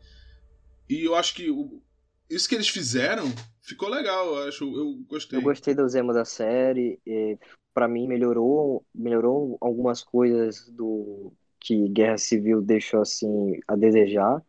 [0.89, 1.83] E eu acho que o,
[2.31, 3.25] isso que eles fizeram
[3.71, 4.64] ficou legal, eu acho.
[4.64, 5.38] Eu gostei.
[5.38, 6.99] Eu gostei do Zemo da série.
[7.07, 7.38] E,
[7.75, 14.43] pra mim, melhorou, melhorou algumas coisas do que Guerra Civil deixou, assim, a desejar.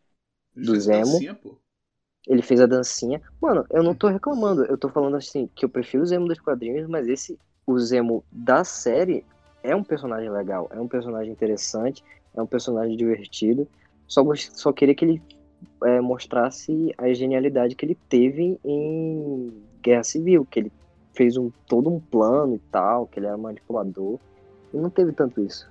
[0.56, 1.04] Ele do Zemo.
[1.04, 1.58] Dancinha, pô.
[2.26, 3.20] Ele fez a dancinha.
[3.40, 4.64] Mano, eu não tô reclamando.
[4.64, 8.24] Eu tô falando assim que eu prefiro o Zemo dos quadrinhos, mas esse o Zemo
[8.30, 9.24] da série
[9.62, 12.02] é um personagem legal, é um personagem interessante,
[12.34, 13.68] é um personagem divertido.
[14.06, 15.22] Só, só queria que ele
[15.84, 20.72] é, mostrasse a genialidade que ele teve em Guerra Civil, que ele
[21.14, 24.18] fez um, todo um plano e tal, que ele era manipulador.
[24.72, 25.70] E não teve tanto isso.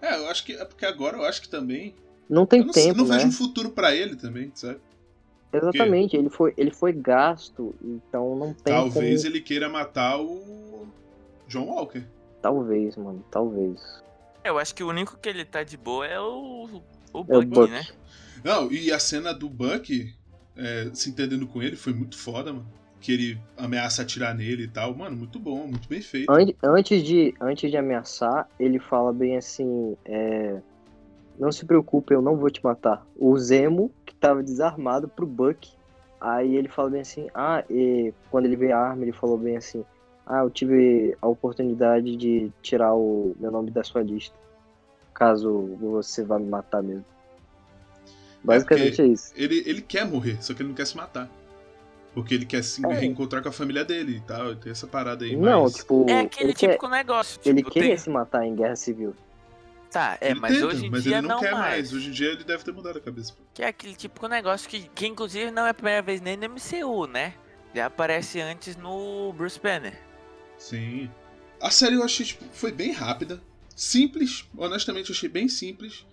[0.00, 1.94] É, eu acho que é porque agora eu acho que também.
[2.28, 2.98] Não tem eu não, tempo.
[2.98, 3.16] Não né?
[3.16, 4.80] vejo um futuro para ele também, sabe?
[5.52, 6.16] Exatamente, porque...
[6.16, 8.74] ele foi, ele foi gasto, então não tem.
[8.74, 9.32] Talvez como...
[9.32, 10.86] ele queira matar o
[11.48, 12.04] John Walker.
[12.42, 14.02] Talvez, mano, talvez.
[14.44, 16.82] Eu acho que o único que ele tá de boa é o,
[17.20, 17.70] o Buck, é o Buck.
[17.70, 17.86] né?
[18.44, 20.14] Não, e a cena do Buck
[20.56, 22.66] é, se entendendo com ele foi muito foda, mano.
[23.00, 24.94] Que ele ameaça atirar nele e tal.
[24.94, 26.30] Mano, muito bom, muito bem feito.
[26.62, 30.60] Antes de, antes de ameaçar, ele fala bem assim: é,
[31.38, 33.06] Não se preocupe, eu não vou te matar.
[33.14, 35.70] O Zemo, que tava desarmado pro Buck.
[36.18, 39.56] Aí ele fala bem assim: Ah, e quando ele vê a arma, ele falou bem
[39.56, 39.84] assim:
[40.26, 44.34] ah, eu tive a oportunidade de tirar o meu nome da sua lista.
[45.16, 47.04] Caso você vá me matar mesmo.
[48.44, 49.32] Basicamente é, isso.
[49.34, 51.26] Ele, ele quer morrer, só que ele não quer se matar.
[52.12, 52.92] Porque ele quer se é.
[52.92, 54.54] reencontrar com a família dele e tal.
[54.56, 55.34] Tem essa parada aí.
[55.34, 55.76] Não, mas...
[55.76, 56.04] tipo.
[56.06, 56.96] É aquele típico quer...
[56.96, 57.38] negócio.
[57.38, 57.96] Tipo, ele queria tem...
[57.96, 59.14] se matar em guerra civil.
[59.90, 61.64] Tá, é, ele mas tenta, hoje em mas dia ele não, não quer mais.
[61.64, 61.92] mais.
[61.94, 63.32] Hoje em dia ele deve ter mudado a cabeça.
[63.54, 66.46] Que é aquele típico negócio que, que inclusive não é a primeira vez nem no
[66.50, 67.32] MCU, né?
[67.74, 69.98] Já aparece antes no Bruce Banner.
[70.58, 71.10] Sim.
[71.58, 73.40] A série eu achei, tipo, foi bem rápida.
[73.76, 76.06] Simples, honestamente, achei bem simples.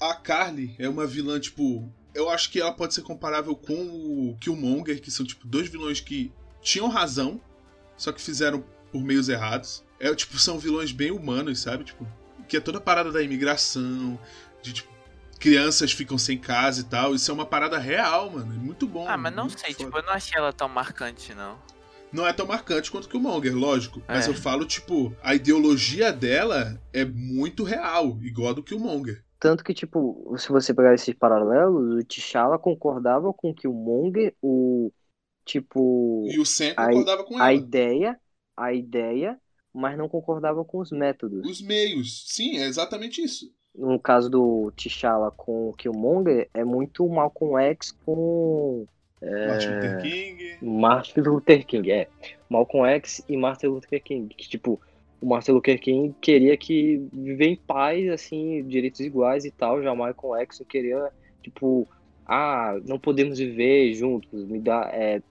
[0.00, 1.92] A Carly é uma vilã, tipo.
[2.14, 5.98] Eu acho que ela pode ser comparável com o Killmonger, que são, tipo, dois vilões
[5.98, 7.40] que tinham razão,
[7.96, 9.82] só que fizeram por meios errados.
[9.98, 11.82] É, tipo, são vilões bem humanos, sabe?
[11.82, 12.06] Tipo,
[12.46, 14.18] que é toda a parada da imigração,
[14.62, 14.92] de, tipo,
[15.40, 17.14] crianças ficam sem casa e tal.
[17.14, 18.54] Isso é uma parada real, mano.
[18.54, 19.08] É muito bom.
[19.08, 19.84] Ah, mas não sei, foda.
[19.84, 21.58] tipo, eu não achei ela tão marcante, não
[22.12, 24.02] não é tão marcante quanto que o Monger, lógico.
[24.06, 24.30] Mas é.
[24.30, 29.24] eu falo, tipo, a ideologia dela é muito real, igual a do que o Monger.
[29.42, 34.34] Tanto que, tipo, se você pegar esses paralelos, o T'Challa concordava com que o Monger,
[34.40, 34.92] o.
[35.44, 36.24] Tipo.
[36.30, 37.46] E o Sam concordava a, com ela.
[37.46, 38.20] A ideia,
[38.56, 39.36] a ideia,
[39.74, 41.44] mas não concordava com os métodos.
[41.44, 42.24] Os meios.
[42.28, 43.52] Sim, é exatamente isso.
[43.74, 48.86] No caso do T'Challa com o Killmonger, é muito Malcolm X com.
[49.22, 50.56] Martin Luther King.
[50.60, 52.08] Martin Luther King, é.
[52.48, 54.34] Malcolm X e Martin Luther King.
[54.34, 54.80] Que, tipo,
[55.20, 59.82] o Martin Luther King queria que viver em paz, assim, direitos iguais e tal.
[59.82, 61.10] Já Malcolm X queria,
[61.42, 61.86] tipo,
[62.26, 65.22] ah, não podemos viver juntos, me dá, é,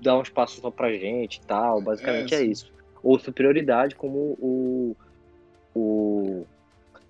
[0.00, 1.80] dá um espaço só pra gente e tal.
[1.80, 2.70] Basicamente é, é isso.
[3.02, 4.96] Ou superioridade, como o,
[5.74, 6.44] o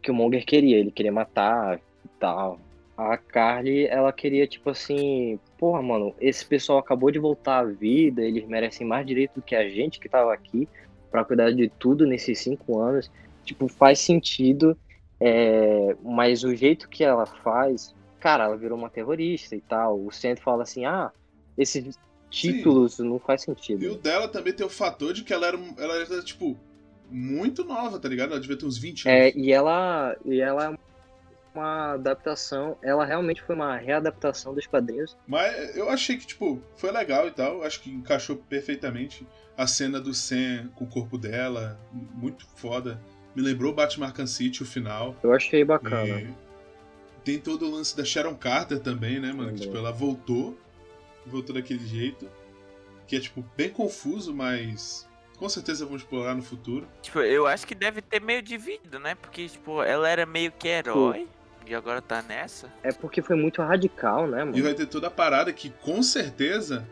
[0.00, 0.78] que o Monger queria.
[0.78, 2.60] Ele queria matar e tal.
[2.98, 8.22] A Carly, ela queria, tipo assim, porra, mano, esse pessoal acabou de voltar à vida,
[8.22, 10.68] eles merecem mais direito do que a gente que tava aqui
[11.08, 13.08] para cuidar de tudo nesses cinco anos.
[13.44, 14.76] Tipo, faz sentido
[15.20, 20.04] É, mas o jeito que ela faz, cara, ela virou uma terrorista e tal.
[20.04, 21.12] O centro fala assim, ah,
[21.56, 21.96] esses
[22.30, 23.08] títulos Sim.
[23.08, 23.82] não faz sentido.
[23.82, 26.56] E o dela também tem o fator de que ela era, ela era tipo,
[27.10, 28.32] muito nova, tá ligado?
[28.32, 29.36] Ela devia ter uns 20 é, anos.
[29.36, 30.78] É, e ela, e ela
[31.58, 35.16] uma adaptação, ela realmente foi uma readaptação dos quadrinhos.
[35.26, 40.00] Mas eu achei que, tipo, foi legal e tal, acho que encaixou perfeitamente a cena
[40.00, 43.00] do Sam com o corpo dela, muito foda.
[43.34, 45.16] Me lembrou Batman Arkham City, o final.
[45.22, 46.20] Eu achei bacana.
[46.20, 46.34] E
[47.24, 49.54] tem todo o lance da Sharon Carter também, né, mano?
[49.54, 50.58] Tipo, ela voltou,
[51.26, 52.28] voltou daquele jeito,
[53.06, 56.88] que é, tipo, bem confuso, mas com certeza vamos explorar no futuro.
[57.00, 59.14] Tipo, eu acho que deve ter meio dividido, né?
[59.14, 61.28] Porque, tipo, ela era meio que herói.
[61.68, 62.72] E agora tá nessa?
[62.82, 64.56] É porque foi muito radical, né, mano?
[64.56, 66.88] E vai ter toda a parada que com certeza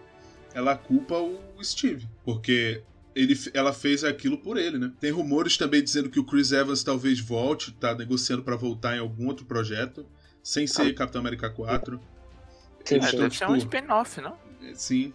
[0.53, 2.07] ela culpa o Steve.
[2.23, 2.83] Porque
[3.15, 4.93] ele, ela fez aquilo por ele, né?
[5.01, 9.01] Tem rumores também dizendo que o Chris Evans talvez volte, tá negociando para voltar em
[9.01, 10.07] algum outro projeto,
[10.43, 10.95] sem ser ah.
[10.95, 11.99] Capitão América 4.
[12.85, 13.17] Sim, sim.
[13.17, 14.37] Deve ser um tipo, spin-off, não?
[14.75, 15.15] Sim,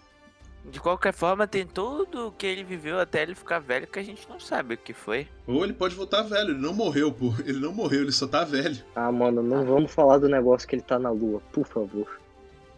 [0.66, 4.04] de qualquer forma, tem tudo o que ele viveu até ele ficar velho que a
[4.04, 5.28] gente não sabe o que foi.
[5.48, 7.34] Ou ele pode voltar velho, ele não morreu, pô.
[7.46, 8.84] Ele não morreu, ele só tá velho.
[8.96, 12.20] Ah, mano, não vamos falar do negócio que ele tá na lua, por favor.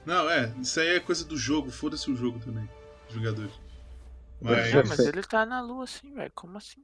[0.06, 2.68] Não, é, isso aí é coisa do jogo, foda-se o jogo também,
[3.08, 3.54] os Vingadores.
[4.42, 4.74] Mas...
[4.74, 6.84] É, mas ele tá na lua sim, velho, como assim?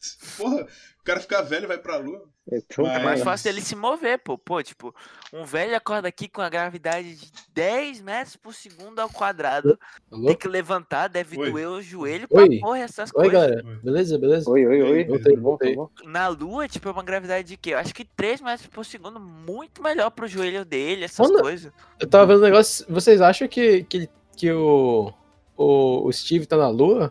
[0.36, 0.66] Porra,
[1.00, 2.28] o cara ficar velho e vai pra lua.
[2.50, 2.88] É, Mas...
[2.88, 4.36] é mais fácil ele se mover, pô.
[4.36, 4.94] Pô, tipo,
[5.32, 9.78] um velho acorda aqui com a gravidade de 10 metros por segundo ao quadrado.
[10.12, 10.26] Alô?
[10.26, 11.50] Tem que levantar, deve oi.
[11.50, 12.60] doer o joelho pra oi.
[12.60, 13.32] porra essas oi, coisas.
[13.32, 13.80] Oi, galera.
[13.82, 14.50] Beleza, beleza?
[14.50, 15.04] Oi, oi, oi.
[15.04, 15.76] Voltei, voltei.
[16.04, 17.70] Na lua, tipo, é uma gravidade de quê?
[17.70, 21.72] Eu acho que 3 metros por segundo, muito melhor pro joelho dele, essas Mano, coisas.
[21.98, 22.84] Eu tava vendo um negócio.
[22.90, 25.10] Vocês acham que, que, que o,
[25.56, 27.10] o, o Steve tá na lua?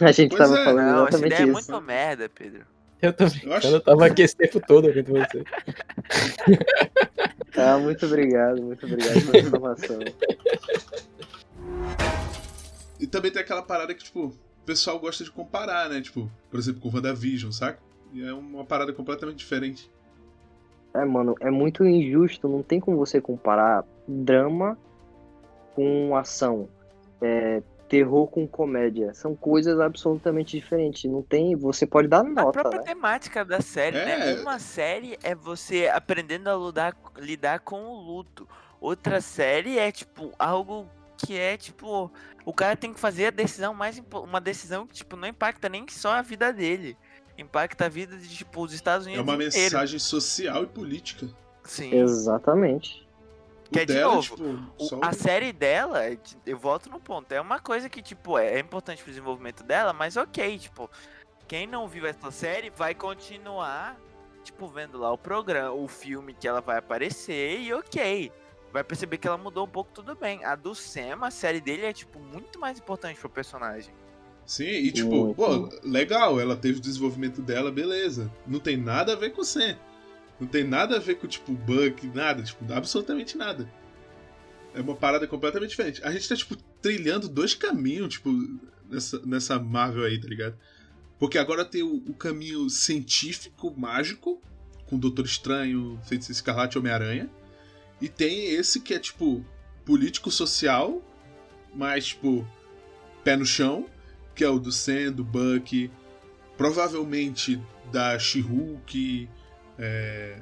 [0.00, 0.64] A gente pois tava é.
[0.64, 1.70] falando não, exatamente essa ideia isso.
[1.70, 2.66] é muito merda, Pedro.
[3.02, 3.40] Eu também.
[3.42, 3.66] Eu, acho...
[3.68, 5.44] eu tava aqui esse tempo todo ouvindo você.
[7.56, 9.98] Ah, muito obrigado, muito obrigado pela informação.
[12.98, 16.00] E também tem aquela parada que, tipo, o pessoal gosta de comparar, né?
[16.00, 17.78] Tipo, por exemplo, com o WandaVision, saca?
[18.12, 19.90] E é uma parada completamente diferente.
[20.94, 24.78] É, mano, é muito injusto, não tem como você comparar drama
[25.74, 26.68] com ação.
[27.20, 29.12] É, terror com comédia.
[29.14, 31.10] São coisas absolutamente diferentes.
[31.10, 31.54] Não tem.
[31.56, 32.60] Você pode dar nota.
[32.60, 32.86] A própria né?
[32.86, 34.12] temática da série, né?
[34.12, 34.34] é...
[34.34, 34.40] né?
[34.40, 38.48] Uma série é você aprendendo a lidar, lidar com o luto.
[38.80, 42.10] Outra série é, tipo, algo que é, tipo,
[42.44, 44.02] o cara tem que fazer a decisão mais.
[44.12, 46.96] Uma decisão que, tipo, não impacta nem só a vida dele.
[47.36, 49.20] Impacta a vida de, tipo, os Estados Unidos.
[49.20, 49.56] É uma inteiro.
[49.56, 51.28] mensagem social e política.
[51.64, 51.94] Sim.
[51.94, 53.03] Exatamente.
[53.70, 56.00] Que é de dela, novo, tipo, a série dela,
[56.44, 59.92] eu volto no ponto, é uma coisa que, tipo, é, é importante pro desenvolvimento dela,
[59.92, 60.88] mas ok, tipo,
[61.48, 63.98] quem não viu essa série vai continuar,
[64.42, 68.30] tipo, vendo lá o programa, o filme que ela vai aparecer e ok.
[68.72, 70.44] Vai perceber que ela mudou um pouco, tudo bem.
[70.44, 73.94] A do Sam, a série dele é, tipo, muito mais importante pro personagem.
[74.44, 78.30] Sim, e tipo, pô, legal, ela teve o desenvolvimento dela, beleza.
[78.46, 79.76] Não tem nada a ver com o Sam.
[80.40, 83.70] Não tem nada a ver com, tipo, bug, nada, tipo, absolutamente nada.
[84.74, 86.02] É uma parada completamente diferente.
[86.02, 88.30] A gente tá, tipo, trilhando dois caminhos, tipo,
[88.90, 90.56] nessa, nessa Marvel aí, tá ligado?
[91.18, 94.42] Porque agora tem o, o caminho científico, mágico,
[94.86, 97.30] com Doutor Estranho, Feiticeiro Escarlate e Homem-Aranha.
[98.00, 99.44] E tem esse que é, tipo,
[99.84, 101.02] político-social,
[101.74, 102.46] mais, tipo,
[103.22, 103.86] pé no chão,
[104.34, 105.90] que é o do Sam, do Buck,
[106.56, 107.60] provavelmente
[107.92, 109.28] da She-Hulk,
[109.78, 110.40] é,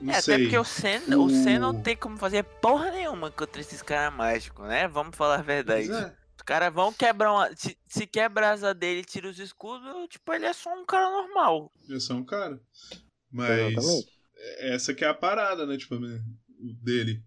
[0.00, 0.34] não é, sei.
[0.34, 1.24] até porque o Sen, o...
[1.24, 4.88] o Sen não tem como fazer porra nenhuma contra esses caras mágicos, né?
[4.88, 5.90] Vamos falar a verdade.
[5.90, 6.14] É.
[6.36, 7.54] Os caras vão quebrar uma.
[7.56, 10.84] Se, se quebra a asa dele e tira os escudos, tipo, ele é só um
[10.84, 11.72] cara normal.
[11.84, 12.60] Ele é só um cara.
[13.30, 13.72] Mas.
[13.72, 14.16] Exatamente.
[14.58, 15.76] Essa que é a parada, né?
[15.76, 17.22] Tipo, o dele.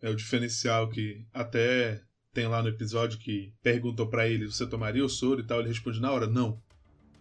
[0.00, 5.04] É o diferencial que até tem lá no episódio que perguntou para ele: você tomaria
[5.04, 5.60] o soro e tal?
[5.60, 6.60] Ele responde na hora: não.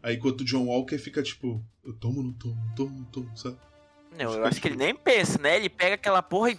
[0.03, 3.37] Aí enquanto o John Walker fica tipo, eu tomo, não tomo, não tomo, não tomo,
[3.37, 3.57] sabe?
[4.17, 5.55] Não, eu acho que ele nem pensa, né?
[5.57, 6.57] Ele pega aquela porra e.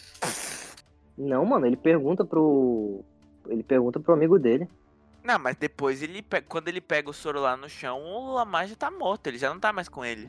[1.18, 3.04] Não, mano, ele pergunta pro.
[3.48, 4.68] Ele pergunta pro amigo dele.
[5.22, 8.74] Não, mas depois ele quando ele pega o soro lá no chão, o Lamar já
[8.74, 10.28] tá morto, ele já não tá mais com ele.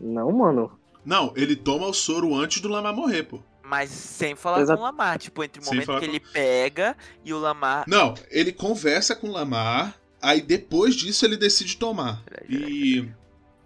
[0.00, 0.78] Não, mano.
[1.04, 3.40] Não, ele toma o soro antes do Lamar morrer, pô.
[3.62, 4.78] Mas sem falar Exato.
[4.78, 7.84] com o Lamar, tipo, entre o momento que ele pega e o Lamar.
[7.86, 12.24] Não, ele conversa com o Lamar, Aí depois disso ele decide tomar.
[12.48, 13.06] E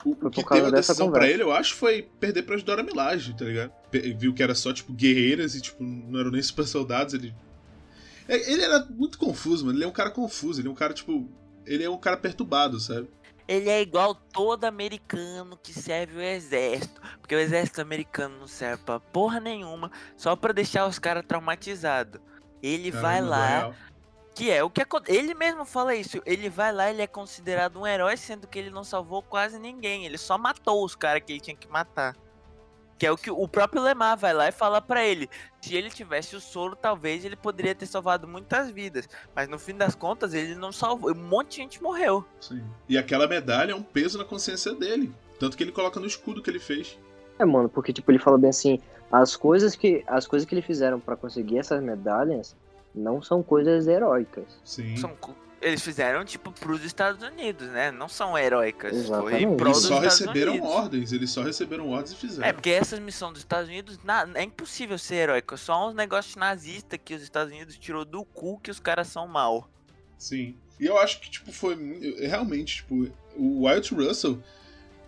[0.04, 3.32] o, o que teve a decisão pra ele, eu acho, foi perder pra Dora Milaje,
[3.36, 3.72] tá ligado?
[4.16, 7.32] Viu que era só, tipo, guerreiras e, tipo, não eram nem super soldados, ele...
[8.26, 9.78] É, ele era muito confuso, mano.
[9.78, 11.30] Ele é um cara confuso, ele é um cara, tipo...
[11.64, 13.08] Ele é um cara perturbado, sabe?
[13.46, 17.00] ele é igual todo americano que serve o exército.
[17.20, 22.20] Porque o exército americano não serve pra porra nenhuma, só pra deixar os caras traumatizados.
[22.62, 23.74] Ele Caramba, vai lá.
[24.38, 26.22] Que é o que ele mesmo fala isso.
[26.24, 30.07] Ele vai lá, ele é considerado um herói, sendo que ele não salvou quase ninguém.
[30.07, 32.16] Ele só matou os caras que ele tinha que matar.
[32.96, 35.29] Que é o que o próprio Lemar vai lá e fala para ele.
[35.61, 39.09] Se ele tivesse o soro, talvez ele poderia ter salvado muitas vidas.
[39.35, 41.11] Mas no fim das contas, ele não salvou.
[41.11, 42.24] Um monte de gente morreu.
[42.40, 42.62] Sim.
[42.88, 45.12] E aquela medalha é um peso na consciência dele.
[45.40, 46.96] Tanto que ele coloca no escudo que ele fez.
[47.40, 48.79] É, mano, porque tipo, ele fala bem assim,
[49.11, 52.57] as coisas que, as coisas que ele fizeram para conseguir essas medalhas
[52.94, 54.44] não são coisas heróicas.
[54.64, 54.96] Sim.
[54.96, 55.16] São
[55.61, 57.90] eles fizeram, tipo, pros Estados Unidos, né?
[57.90, 58.94] Não são heróicas.
[58.94, 59.44] Exatamente.
[59.44, 60.70] Foi pro eles só Estados receberam Unidos.
[60.70, 62.48] ordens, eles só receberam ordens e fizeram.
[62.48, 65.57] É, porque essas missões dos Estados Unidos na- é impossível ser heróica.
[65.57, 69.27] Só uns negócios nazistas que os Estados Unidos tirou do cu que os caras são
[69.27, 69.68] mal.
[70.16, 70.55] Sim.
[70.79, 71.74] E eu acho que, tipo, foi.
[72.20, 74.40] Realmente, tipo, o Wyatt Russell,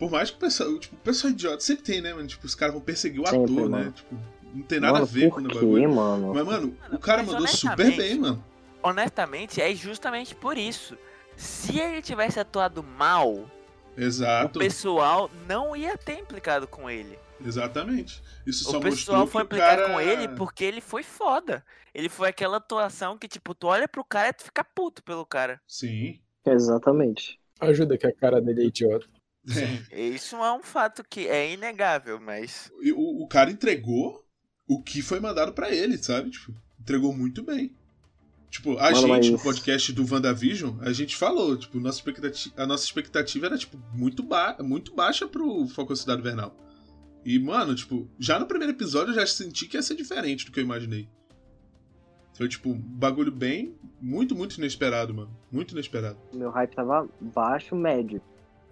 [0.01, 0.77] por mais que o pessoal.
[0.81, 2.27] Tipo, o pessoal idiota sempre tem, né, mano?
[2.27, 3.79] Tipo, os caras vão perseguir o Sempre, ator, né?
[3.79, 3.93] mano.
[3.93, 4.16] Tipo,
[4.54, 5.94] não tem nada mano, a ver por com o bagulho.
[5.94, 6.34] mano?
[6.34, 8.44] Mas, mano, Mano, o cara mandou super bem, mano.
[8.82, 10.96] Honestamente, é justamente por isso.
[11.36, 13.50] Se ele tivesse atuado mal,
[13.96, 14.58] Exato.
[14.58, 17.18] o pessoal não ia ter implicado com ele.
[17.44, 18.22] Exatamente.
[18.46, 19.92] Isso só o pessoal foi que o implicar cara...
[19.92, 21.64] com ele porque ele foi foda.
[21.94, 25.24] Ele foi aquela atuação que, tipo, tu olha pro cara e tu fica puto pelo
[25.24, 25.60] cara.
[25.66, 26.20] Sim.
[26.46, 27.38] Exatamente.
[27.58, 29.06] Ajuda que a cara dele é idiota.
[29.92, 32.70] Isso é um fato que é inegável, mas.
[32.94, 34.24] O, o cara entregou
[34.72, 36.30] o que foi mandado pra ele, sabe?
[36.30, 37.72] Tipo, entregou muito bem.
[38.48, 42.54] Tipo, a Mano, gente, mas- no podcast do WandaVision, a gente falou, tipo, nossa expectativa,
[42.56, 46.56] a nossa expectativa era, tipo, muito, ba muito baixa pro Falcão Cidade Invernal.
[47.24, 50.52] E, mano, tipo, já no primeiro episódio eu já senti que ia ser diferente do
[50.52, 51.09] que eu imaginei.
[52.35, 55.30] Foi, tipo, um bagulho bem, muito, muito inesperado, mano.
[55.50, 56.18] Muito inesperado.
[56.33, 58.22] Meu hype tava baixo, médio.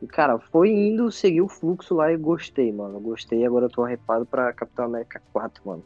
[0.00, 3.00] E, cara, foi indo, seguir o fluxo lá e gostei, mano.
[3.00, 5.84] Gostei, agora eu tô arrepado pra Capitão América 4, mano.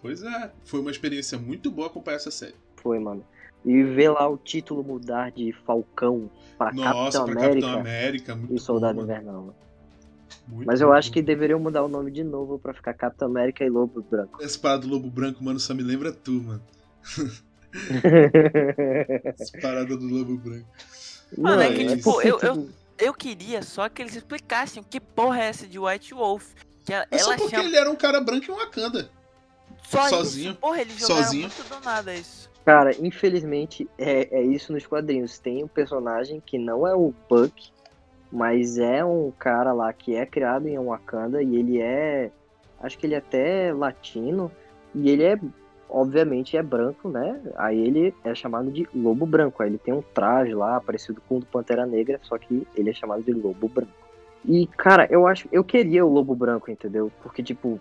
[0.00, 2.54] Pois é, foi uma experiência muito boa acompanhar essa série.
[2.76, 3.24] Foi, mano.
[3.64, 6.28] E ver lá o título mudar de Falcão
[6.58, 9.02] pra Nossa, Capitão pra América Capitão América, muito e Soldado bom.
[9.04, 9.34] Invernal.
[9.34, 9.54] mano.
[10.48, 10.94] Muito Mas eu bom.
[10.94, 14.42] acho que deveriam mudar o nome de novo pra ficar Capitão América e Lobo Branco.
[14.42, 16.62] Essa parada do Lobo Branco, mano, só me lembra tu, mano.
[19.38, 20.66] Essa parada do Lobo Branco.
[21.38, 22.68] Mano, é que, tipo, eu- eu-
[23.02, 26.52] Eu queria só que eles explicassem que porra é essa de White Wolf.
[26.84, 29.10] Que ela, É só ela porque chama ele era um cara branco em Wakanda.
[29.88, 30.60] só sozinho, isso.
[30.60, 31.42] Porra, eles jogaram sozinho.
[31.42, 32.48] muito do nada isso.
[32.64, 35.36] Cara, infelizmente é, é isso nos quadrinhos.
[35.40, 37.72] Tem um personagem que não é o Buck,
[38.30, 42.30] mas é um cara lá que é criado em Wakanda e ele é.
[42.80, 44.50] Acho que ele é até latino.
[44.94, 45.40] E ele é,
[45.92, 47.40] obviamente, é branco, né?
[47.56, 49.62] Aí ele é chamado de Lobo Branco.
[49.62, 52.90] Aí ele tem um traje lá, parecido com o do Pantera Negra, só que ele
[52.90, 53.92] é chamado de Lobo Branco.
[54.44, 55.48] E, cara, eu acho.
[55.52, 57.12] Eu queria o Lobo Branco, entendeu?
[57.22, 57.80] Porque, tipo,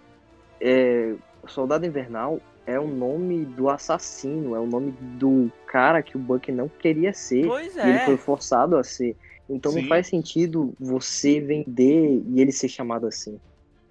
[0.60, 1.16] é,
[1.48, 6.52] Soldado Invernal é o nome do assassino, é o nome do cara que o Buck
[6.52, 7.48] não queria ser.
[7.48, 8.06] Pois E ele é.
[8.06, 9.16] foi forçado a ser.
[9.50, 9.82] Então Sim.
[9.82, 13.40] não faz sentido você vender e ele ser chamado assim.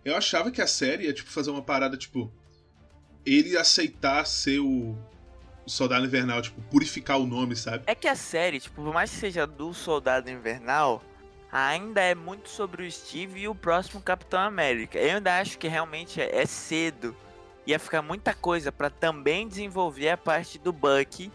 [0.04, 2.30] Eu achava que a série ia, tipo, fazer uma parada, tipo.
[3.24, 4.96] Ele aceitar ser o,
[5.70, 7.84] Soldado Invernal, tipo, purificar o nome, sabe?
[7.86, 11.02] É que a série, tipo, por mais que seja do Soldado Invernal,
[11.50, 14.98] ainda é muito sobre o Steve e o próximo Capitão América.
[14.98, 17.16] Eu ainda acho que realmente é é cedo.
[17.66, 21.30] Ia ficar muita coisa pra também desenvolver a parte do Bucky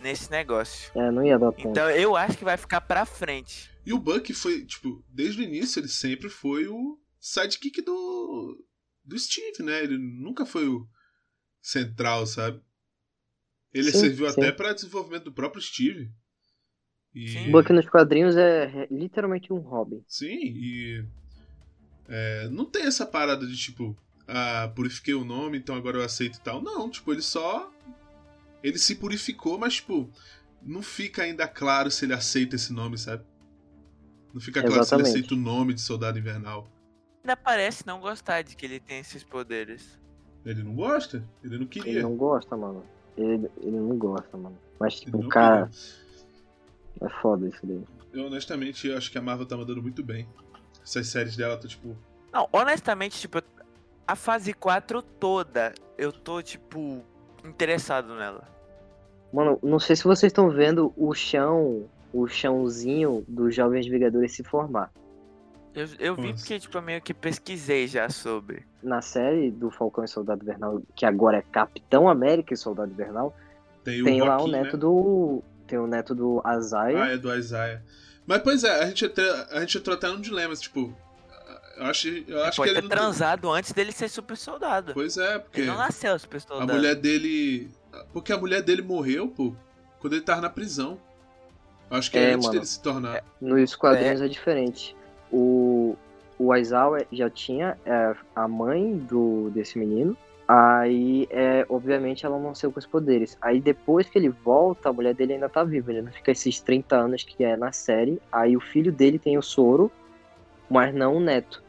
[0.00, 0.92] nesse negócio.
[0.94, 1.70] É, não ia dar tempo.
[1.70, 3.70] Então eu acho que vai ficar pra frente.
[3.84, 8.64] E o Buck foi, tipo, desde o início ele sempre foi o sidekick do.
[9.04, 9.82] do Steve, né?
[9.82, 10.86] Ele nunca foi o
[11.66, 12.60] central, sabe?
[13.74, 14.40] Ele Sim, serviu sim.
[14.40, 16.12] até pra desenvolvimento do próprio Steve.
[17.12, 17.50] E...
[17.50, 20.04] Buck nos quadrinhos é literalmente um Robin.
[20.06, 21.04] Sim, e.
[22.08, 23.96] é, não tem essa parada de tipo,
[24.28, 26.62] ah, purifiquei o nome, então agora eu aceito e tal.
[26.62, 27.72] Não, tipo, ele só.
[28.62, 30.08] Ele se purificou, mas, tipo,
[30.62, 33.24] não fica ainda claro se ele aceita esse nome, sabe?
[34.32, 35.08] Não fica claro se ele Exatamente.
[35.08, 36.70] aceita o nome de Soldado Invernal.
[37.24, 39.98] Ainda parece não gostar de que ele tem esses poderes.
[40.46, 41.22] Ele não gosta?
[41.42, 42.02] Ele não Ele queria.
[42.02, 42.82] não gosta, mano.
[43.16, 44.56] Ele, ele não gosta, mano.
[44.78, 47.08] Mas, Ele tipo, não cara, queria.
[47.08, 47.82] é foda isso daí.
[48.12, 50.26] Eu honestamente acho que a Marvel tá mandando muito bem.
[50.82, 51.96] Essas séries dela tá tipo.
[52.32, 53.42] Não, honestamente, tipo,
[54.06, 57.02] a fase 4 toda, eu tô, tipo,
[57.44, 58.46] interessado nela.
[59.32, 64.44] Mano, não sei se vocês estão vendo o chão, o chãozinho dos Jovens Vingadores se
[64.44, 64.92] formar.
[65.76, 66.34] Eu, eu vi Nossa.
[66.38, 68.64] porque, tipo, eu meio que pesquisei já sobre.
[68.82, 73.36] Na série do Falcão e Soldado Invernal, que agora é Capitão América e Soldado Invernal,
[73.84, 74.78] Tem, tem o lá o Joaquim, neto né?
[74.78, 75.42] do.
[75.66, 77.02] Tem o neto do Azaia.
[77.02, 77.82] Ah, é do Isaiah.
[78.26, 79.04] Mas, pois é, a gente,
[79.50, 80.96] a gente entrou até num dilema, tipo,
[81.76, 84.94] eu acho, eu acho pode que ele ter transado antes dele ser super soldado.
[84.94, 85.60] Pois é, porque.
[85.60, 86.72] Ele não nasceu super soldado.
[86.72, 87.70] A mulher dele.
[88.12, 89.54] Porque a mulher dele morreu, pô,
[90.00, 90.98] quando ele tava na prisão.
[91.90, 93.16] Eu acho que é, é antes mano, dele se tornar.
[93.16, 94.24] É, nos quadrinhos é.
[94.24, 94.96] é diferente.
[95.30, 95.65] O,
[96.38, 100.16] o Aizawa já tinha é, a mãe do desse menino.
[100.48, 103.36] Aí, é, obviamente, ela não nasceu com os poderes.
[103.40, 105.90] Aí, depois que ele volta, a mulher dele ainda tá viva.
[105.90, 108.20] Ele não fica esses 30 anos que é na série.
[108.30, 109.90] Aí, o filho dele tem o soro,
[110.70, 111.66] mas não o neto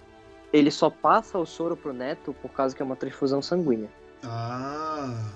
[0.51, 3.89] ele só passa o soro pro neto por causa que é uma transfusão sanguínea.
[4.23, 5.31] Ah.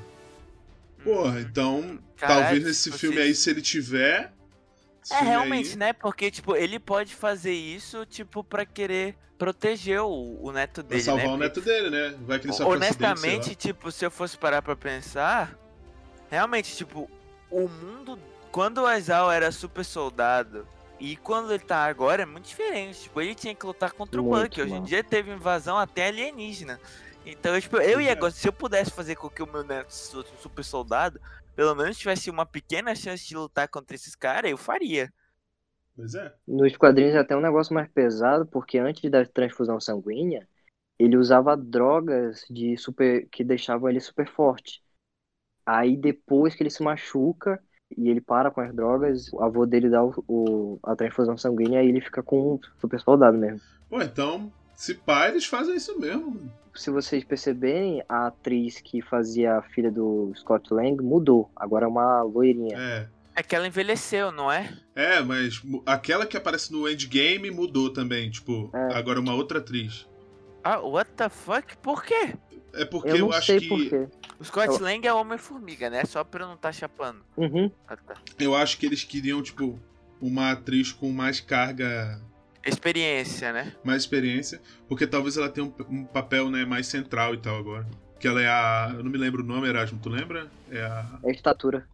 [1.04, 4.32] Porra, então Caralho, talvez nesse filme aí, se ele tiver.
[5.10, 5.76] É, realmente, aí...
[5.78, 5.94] né?
[5.94, 11.02] Porque, tipo, ele pode fazer isso, tipo, pra querer proteger o, o neto dele.
[11.02, 11.34] Pra salvar né?
[11.34, 12.16] o neto dele, né?
[12.22, 15.58] Vai que ele sofre Honestamente, tipo, se eu fosse parar pra pensar,
[16.30, 17.10] realmente, tipo,
[17.50, 18.20] o mundo.
[18.52, 20.68] Quando o Aizal era super soldado
[21.00, 23.04] e quando ele tá agora é muito diferente.
[23.04, 24.62] Tipo, ele tinha que lutar contra muito, o Buck.
[24.62, 26.80] Hoje em dia teve invasão até alienígena.
[27.26, 28.40] Então, tipo, eu ia gostar.
[28.40, 31.20] Se eu pudesse fazer com que o meu neto fosse um super soldado,
[31.56, 35.12] pelo menos tivesse uma pequena chance de lutar contra esses caras, eu faria.
[35.96, 36.34] Pois é.
[36.48, 40.48] Nos quadrinhos é até um negócio mais pesado, porque antes da transfusão sanguínea,
[40.98, 44.82] ele usava drogas de super que deixavam ele super forte.
[45.66, 47.62] Aí depois que ele se machuca,
[47.98, 51.84] e ele para com as drogas, o avô dele dá o, o a transfusão sanguínea
[51.84, 53.62] e ele fica com um super soldado mesmo.
[53.90, 54.52] Pô, então,
[54.82, 56.52] se pá, eles fazem isso mesmo.
[56.74, 61.52] Se vocês perceberem, a atriz que fazia a filha do Scott Lang mudou.
[61.56, 62.76] Agora é uma loirinha.
[62.76, 63.08] É.
[63.36, 64.76] É que ela envelheceu, não é?
[64.96, 68.32] É, mas aquela que aparece no Endgame mudou também.
[68.32, 68.96] Tipo, é.
[68.96, 70.08] agora é uma outra atriz.
[70.64, 71.78] Ah, what the fuck?
[71.78, 72.34] Por quê?
[72.74, 74.10] É porque eu, eu acho que.
[74.40, 74.80] O Scott eu...
[74.80, 76.06] Lang é Homem-Formiga, né?
[76.06, 77.24] Só pra eu não estar tá chapando.
[77.38, 77.70] Uhum.
[77.88, 78.16] Ah, tá.
[78.40, 79.80] Eu acho que eles queriam, tipo,
[80.20, 82.20] uma atriz com mais carga.
[82.66, 83.74] Experiência, né?
[83.84, 84.62] Mais experiência.
[84.88, 87.88] Porque talvez ela tenha um, um papel né, mais central e tal agora.
[88.20, 88.94] Que ela é a.
[88.96, 90.48] Eu não me lembro o nome, Erasmo, tu lembra?
[90.70, 91.20] É a.
[91.24, 91.88] É a estatura.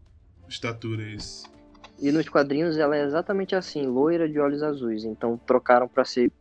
[0.47, 1.45] Estatura, isso.
[1.99, 5.03] E nos quadrinhos ela é exatamente assim, loira de olhos azuis.
[5.03, 6.31] Então trocaram pra ser.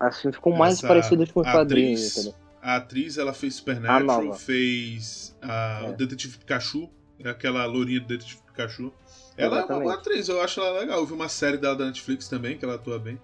[0.00, 2.34] Assim ficou mais Essa parecido com os quadrinhos, entendeu?
[2.62, 5.90] A atriz, ela fez Supernatural, fez a, é.
[5.90, 6.88] o Detetive Pikachu,
[7.18, 8.92] é aquela lourinha do Detetive Pikachu.
[9.36, 9.70] Ela Exatamente.
[9.70, 10.98] é uma boa atriz, eu acho ela legal.
[10.98, 13.20] Eu vi uma série dela da Netflix também, que ela atua bem.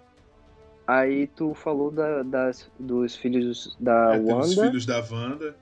[0.87, 4.47] Aí tu falou da, das, dos filhos da é, Wanda.
[4.47, 5.57] Dos filhos da Wanda.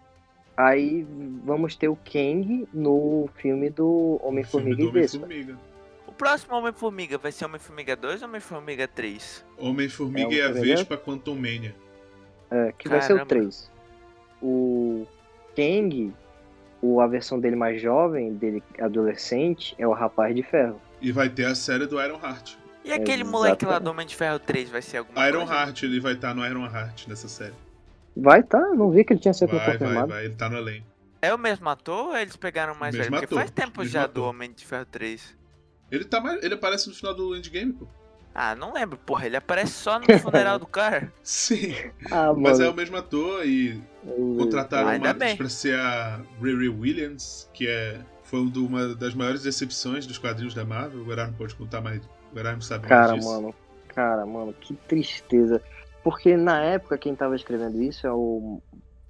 [0.57, 1.07] Aí
[1.45, 5.25] vamos ter o Kang no filme do Homem-Formiga e Vespa.
[5.25, 5.57] Homem
[6.13, 9.47] o próximo Homem-Formiga vai ser Homem-Formiga 2 ou Homem-Formiga 3?
[9.57, 11.75] Homem-Formiga é e a Vespa Quantum Mania.
[12.51, 12.99] É, que Caramba.
[12.99, 13.71] vai ser o 3.
[14.43, 15.07] O
[15.57, 16.13] Kang,
[16.83, 20.79] o, a versão dele mais jovem, dele adolescente, é o Rapaz de Ferro.
[21.01, 22.59] E vai ter a série do Iron Heart.
[22.85, 25.55] E aquele moleque lá do Homem de Ferro 3 vai ser alguma Iron coisa?
[25.55, 27.55] Heart, ele vai estar tá no Iron Heart nessa série.
[28.17, 28.61] Vai tá?
[28.75, 30.09] Não vi que ele tinha sido vai, confirmado.
[30.09, 30.87] Vai, vai, ele tá no elenco.
[31.21, 33.11] É o mesmo ator ou eles pegaram mais velho?
[33.11, 34.15] Porque faz tempo já ator.
[34.15, 35.37] do Homem de Ferro 3.
[35.91, 37.87] Ele, tá mais, ele aparece no final do Endgame, pô.
[38.35, 39.27] Ah, não lembro, porra.
[39.27, 41.13] Ele aparece só no funeral do cara.
[41.23, 41.75] Sim.
[42.11, 43.81] Ah, mas é o mesmo ator e
[44.39, 49.43] contrataram ah, uma atriz pra ser a Riri Williams, que é, foi uma das maiores
[49.43, 51.05] decepções dos quadrinhos da Marvel.
[51.05, 52.01] O Erasmo pode contar mais.
[52.35, 53.29] O Erasmo sabe cara, disso.
[53.29, 53.55] Mano,
[53.89, 55.63] cara, mano, que tristeza.
[56.03, 58.61] Porque na época quem tava escrevendo isso é o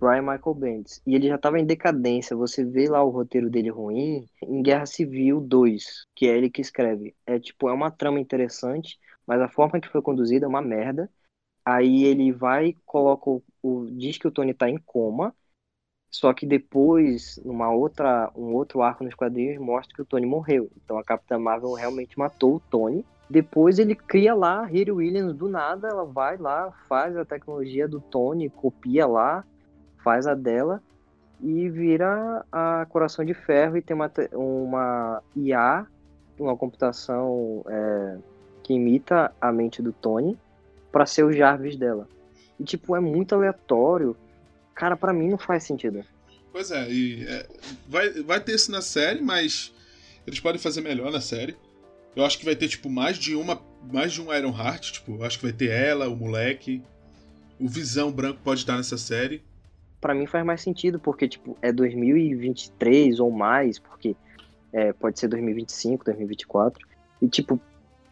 [0.01, 1.01] Brian Michael Bendis.
[1.07, 2.37] E ele já tava em decadência.
[2.37, 6.61] Você vê lá o roteiro dele ruim em Guerra Civil 2, que é ele que
[6.61, 7.14] escreve.
[7.25, 11.09] É tipo, é uma trama interessante, mas a forma que foi conduzida é uma merda.
[11.64, 15.33] Aí ele vai, coloca o, o diz que o Tony tá em coma,
[16.11, 20.70] só que depois, numa outra, um outro arco nos quadrinhos, mostra que o Tony morreu.
[20.77, 23.07] Então a Capitã Marvel realmente matou o Tony.
[23.33, 27.99] Depois ele cria lá a Williams do nada, ela vai lá, faz a tecnologia do
[27.99, 29.43] Tony, copia lá,
[30.05, 30.83] faz a dela
[31.41, 35.87] e vira a Coração de Ferro e tem uma, uma IA,
[36.39, 38.18] uma computação é,
[38.62, 40.39] que imita a mente do Tony
[40.93, 42.07] para ser o Jarvis dela.
[42.61, 44.14] E, tipo, é muito aleatório.
[44.74, 46.05] Cara, para mim não faz sentido.
[46.53, 47.49] Pois é, e é,
[47.89, 49.72] vai, vai ter isso na série, mas
[50.26, 51.57] eles podem fazer melhor na série.
[52.14, 53.60] Eu acho que vai ter, tipo, mais de uma.
[53.92, 56.82] Mais de um Iron Heart, tipo, acho que vai ter ela, o moleque.
[57.58, 59.42] O Visão Branco pode estar nessa série.
[60.00, 64.16] Para mim faz mais sentido, porque, tipo, é 2023 ou mais, porque
[64.72, 66.86] é, pode ser 2025, 2024.
[67.20, 67.60] E, tipo,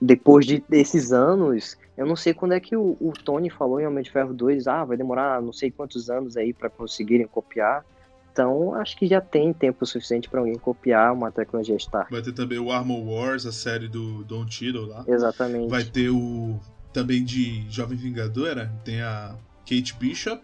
[0.00, 3.86] depois de, desses anos, eu não sei quando é que o, o, Tony falou em
[3.86, 7.84] Homem de Ferro 2, ah, vai demorar não sei quantos anos aí para conseguirem copiar.
[8.32, 12.10] Então, acho que já tem tempo suficiente para alguém copiar uma tecnologia Stark.
[12.12, 15.04] Vai ter também o Armor Wars, a série do Don Cheadle lá.
[15.06, 15.68] Exatamente.
[15.68, 16.58] Vai ter o
[16.92, 19.34] também de Jovem Vingadora, tem a
[19.68, 20.42] Kate Bishop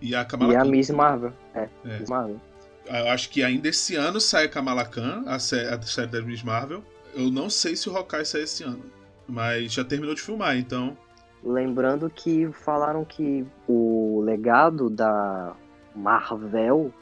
[0.00, 0.62] e a Kamala E Khan.
[0.62, 1.32] a Miss Marvel.
[1.54, 1.98] É, é.
[1.98, 2.40] Miss Marvel.
[2.86, 6.20] Eu acho que ainda esse ano sai a Kamala Khan, a série, a série da
[6.20, 6.82] Miss Marvel.
[7.14, 8.82] Eu não sei se o Hawkeye sai esse ano,
[9.26, 10.96] mas já terminou de filmar, então...
[11.42, 15.54] Lembrando que falaram que o legado da
[15.94, 16.92] Marvel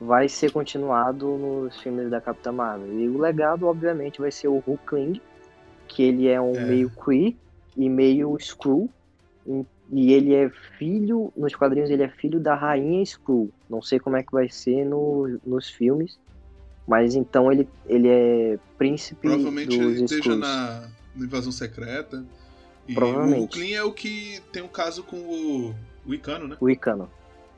[0.00, 2.98] vai ser continuado nos filmes da Capitã Marvel.
[2.98, 5.20] E o legado, obviamente, vai ser o Hulkling,
[5.86, 6.64] que ele é um é.
[6.64, 7.36] meio Kree
[7.76, 8.88] e meio Skrull.
[9.92, 10.48] E ele é
[10.78, 13.50] filho, nos quadrinhos ele é filho da rainha Skrull.
[13.68, 16.18] Não sei como é que vai ser no, nos filmes.
[16.86, 22.24] Mas então ele, ele é príncipe Provavelmente dos ele esteja na, na invasão secreta.
[22.88, 23.38] E Provavelmente.
[23.38, 25.74] o Hulkling é o que tem um caso com o,
[26.06, 26.56] o Icano, né?
[26.58, 27.08] O Icano,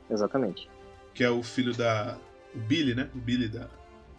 [0.09, 0.69] exatamente.
[1.13, 2.17] Que é o filho da.
[2.55, 3.09] O Billy, né?
[3.15, 3.69] O Billy da,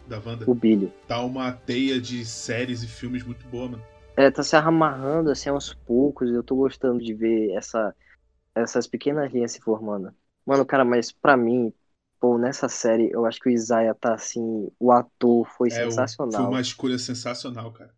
[0.07, 0.45] da Wanda.
[0.45, 0.91] O Billy.
[1.07, 3.83] Tá uma teia de séries e filmes muito boa, mano.
[4.17, 6.29] É, tá se amarrando assim aos poucos.
[6.29, 7.95] Eu tô gostando de ver essa,
[8.55, 10.13] essas pequenas linhas se formando.
[10.45, 11.73] Mano, cara, mas pra mim,
[12.19, 14.69] pô, nessa série, eu acho que o Isaiah tá assim.
[14.79, 16.43] O ator foi é, sensacional.
[16.43, 17.93] Foi uma escolha sensacional, cara.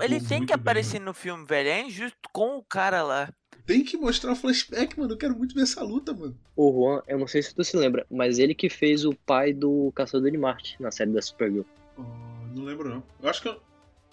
[0.00, 1.68] Ele tem que aparecer bem, no filme, velho.
[1.68, 3.32] É injusto com o cara lá.
[3.66, 5.12] Tem que mostrar o flashback, mano.
[5.12, 6.36] Eu quero muito ver essa luta, mano.
[6.56, 9.52] O Juan, eu não sei se tu se lembra, mas ele que fez o pai
[9.52, 11.64] do Caçador de Marte na série da Supergirl.
[11.96, 12.02] Oh,
[12.54, 13.02] não lembro, não.
[13.22, 13.60] Eu acho que eu,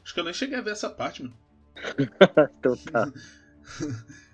[0.04, 1.36] acho que eu nem cheguei a ver essa parte, mano.
[2.60, 3.12] então tá.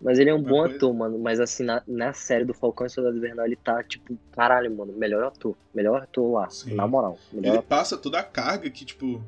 [0.00, 0.76] Mas ele é um Uma bom coisa...
[0.76, 1.18] ator, mano.
[1.18, 4.92] Mas assim, na, na série do Falcão e Soldado Invernal, ele tá, tipo, caralho, mano.
[4.92, 5.56] Melhor ator.
[5.74, 6.50] Melhor ator lá.
[6.50, 6.74] Sim.
[6.74, 7.18] Na moral.
[7.32, 7.62] ele ator.
[7.62, 9.24] passa toda a carga que, tipo,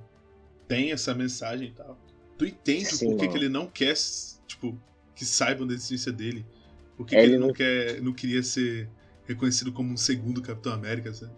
[0.68, 1.98] tem essa mensagem e tal.
[2.36, 3.94] Tu entende Sim, por que, que ele não quer,
[4.46, 4.78] tipo,
[5.14, 6.46] que saibam da existência dele.
[6.96, 8.88] Por que, é, que ele, ele, não, quer, não queria ser
[9.26, 11.32] reconhecido como um segundo Capitão América, sabe?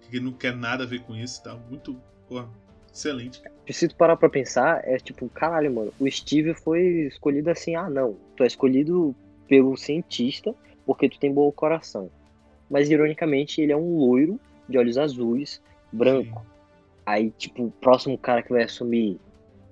[0.00, 1.58] Por que ele não quer nada a ver com isso e tal.
[1.68, 2.48] Muito, porra,
[2.92, 3.42] excelente.
[3.66, 8.16] Tu parar pra pensar, é tipo, caralho, mano, o Steve foi escolhido assim, ah não,
[8.36, 9.14] tu é escolhido
[9.48, 10.54] pelo cientista
[10.86, 12.08] porque tu tem bom coração.
[12.70, 15.60] Mas ironicamente ele é um loiro de olhos azuis,
[15.92, 16.40] branco.
[16.40, 16.55] Sim.
[17.06, 19.20] Aí, tipo, o próximo cara que vai assumir,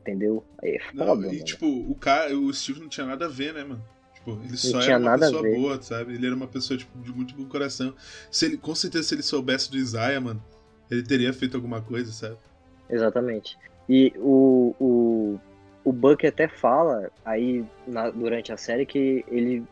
[0.00, 0.44] entendeu?
[0.62, 1.44] Aí é foda, não, e, mano.
[1.44, 3.82] tipo, o cara, o Steve não tinha nada a ver, né, mano?
[4.14, 6.14] Tipo, ele não só era uma pessoa boa, sabe?
[6.14, 7.92] Ele era uma pessoa, tipo, de muito bom coração.
[8.30, 10.40] Se ele, com certeza, se ele soubesse do Isaiah, mano,
[10.88, 12.36] ele teria feito alguma coisa, sabe?
[12.88, 13.58] Exatamente.
[13.88, 15.40] E o, o,
[15.84, 19.64] o Buck até fala aí na, durante a série que ele,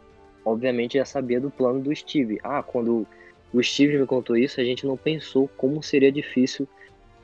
[0.45, 2.41] obviamente, já sabia do plano do Steve.
[2.43, 3.07] Ah, quando
[3.53, 6.69] o Steve me contou isso, a gente não pensou como seria difícil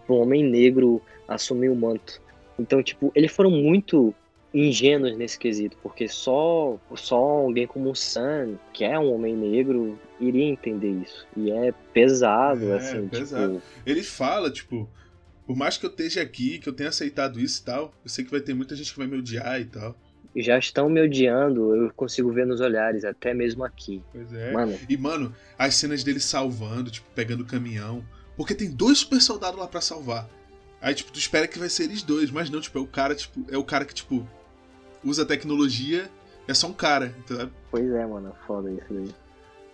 [0.08, 2.20] para um homem negro assumir o manto.
[2.58, 4.14] Então, tipo, eles foram muito
[4.52, 9.98] ingênuos nesse quesito, porque só só alguém como o Sam, que é um homem negro,
[10.18, 11.26] iria entender isso.
[11.36, 13.56] E é pesado, é, assim, pesado.
[13.56, 13.62] tipo...
[13.84, 14.88] Ele fala, tipo,
[15.46, 18.24] por mais que eu esteja aqui, que eu tenha aceitado isso e tal, eu sei
[18.24, 19.94] que vai ter muita gente que vai me odiar e tal.
[20.34, 24.02] Já estão me odiando, eu consigo ver nos olhares, até mesmo aqui.
[24.12, 24.52] Pois é.
[24.52, 24.78] Mano.
[24.88, 28.04] E, mano, as cenas dele salvando, tipo, pegando o caminhão,
[28.38, 30.30] porque tem dois super soldados lá para salvar.
[30.80, 33.12] Aí, tipo, tu espera que vai ser eles dois, mas não, tipo, é o cara,
[33.12, 34.24] tipo, é o cara que, tipo,
[35.04, 36.08] usa tecnologia,
[36.46, 37.50] é só um cara, entendeu?
[37.68, 39.12] Pois é, mano, foda isso aí.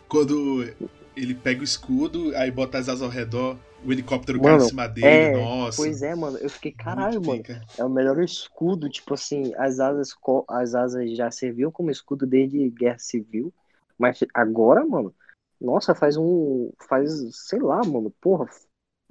[0.08, 0.66] Quando
[1.14, 4.68] ele pega o escudo, aí bota as asas ao redor, o helicóptero mano, cai em
[4.70, 5.76] cima dele, é, nossa.
[5.76, 7.60] Pois é, mano, eu fiquei, caralho, mano, pica.
[7.76, 10.14] é o melhor escudo, tipo assim, as asas,
[10.48, 13.52] as asas já serviam como escudo desde Guerra Civil,
[13.98, 15.14] mas agora, mano,
[15.61, 16.72] nossa, faz um.
[16.88, 17.11] Faz,
[17.48, 18.46] sei lá, mano, porra.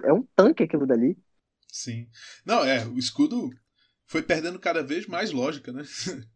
[0.02, 1.16] É um tanque aquilo dali.
[1.68, 2.08] Sim.
[2.44, 3.50] Não, é, o escudo
[4.06, 5.82] foi perdendo cada vez mais lógica, né?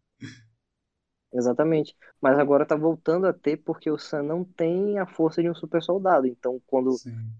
[1.32, 1.94] Exatamente.
[2.20, 5.54] Mas agora tá voltando a ter porque o Sam não tem a força de um
[5.54, 6.26] super soldado.
[6.26, 6.94] Então, quando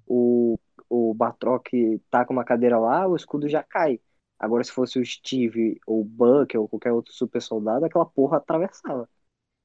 [0.07, 0.59] o,
[0.89, 1.67] o Batroc
[2.11, 4.01] tá com uma cadeira lá, o escudo já cai.
[4.39, 8.37] Agora, se fosse o Steve ou o Buck ou qualquer outro super soldado, aquela porra
[8.37, 9.09] atravessava.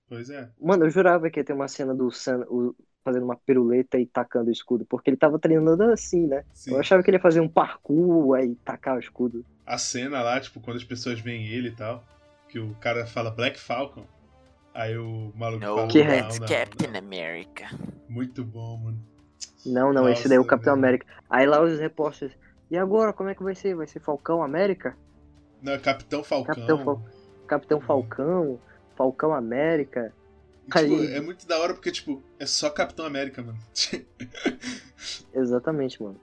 [0.08, 0.52] Pois é.
[0.60, 4.06] Mano, eu jurava que ia ter uma cena do Sam, o, fazendo uma piruleta e
[4.06, 6.44] tacando o escudo, porque ele tava treinando assim, né?
[6.54, 6.72] Sim.
[6.72, 9.46] Eu achava que ele ia fazer um parkour aí tacar o escudo.
[9.66, 12.04] A cena lá, tipo, quando as pessoas veem ele e tal,
[12.50, 14.06] que o cara fala Black Falcon,
[14.74, 15.88] aí o maluco no, fala...
[15.88, 17.70] Que é Captain America.
[18.08, 19.00] Muito bom, mano.
[19.66, 20.74] Não, não, Nossa, esse daí é o Capitão.
[20.74, 21.06] América.
[21.30, 22.36] Aí lá os repórteres,
[22.70, 23.76] e agora, como é que vai ser?
[23.76, 24.98] Vai ser Falcão América?
[25.62, 26.56] Não, Capitão Falcão.
[26.56, 27.02] Capitão, Fal...
[27.48, 28.60] Capitão Falcão,
[28.96, 30.14] Falcão América...
[30.66, 31.14] Tipo, Aí...
[31.14, 33.60] é muito da hora porque, tipo, é só Capitão América, mano.
[35.34, 36.20] Exatamente, mano.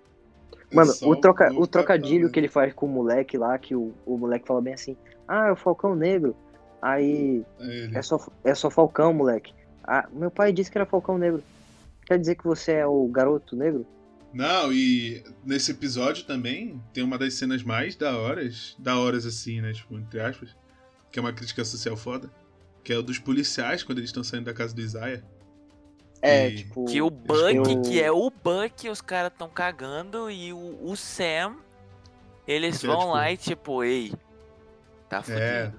[0.71, 3.93] É mano, o, troca, o trocadilho que ele faz com o moleque lá, que o,
[4.07, 6.35] o moleque fala bem assim, ah, é o Falcão Negro.
[6.81, 7.45] Aí.
[7.59, 9.53] É, é, só, é só Falcão, moleque.
[9.85, 11.43] Ah, meu pai disse que era Falcão Negro.
[12.07, 13.87] quer dizer que você é o garoto negro?
[14.33, 19.61] Não, e nesse episódio também tem uma das cenas mais da horas, da horas assim,
[19.61, 20.55] né, tipo, entre aspas,
[21.11, 22.31] que é uma crítica social foda,
[22.83, 25.23] que é o dos policiais quando eles estão saindo da casa do Isaiah.
[26.23, 26.57] É, e...
[26.57, 26.85] tipo.
[26.85, 27.83] Que o Buck, eu...
[27.83, 31.57] que é o Buck, os caras estão cagando e o, o Sam,
[32.47, 33.13] eles que é, vão é, tipo...
[33.13, 34.13] lá e tipo, ei,
[35.09, 35.23] tá é.
[35.23, 35.41] fudido.
[35.41, 35.73] É.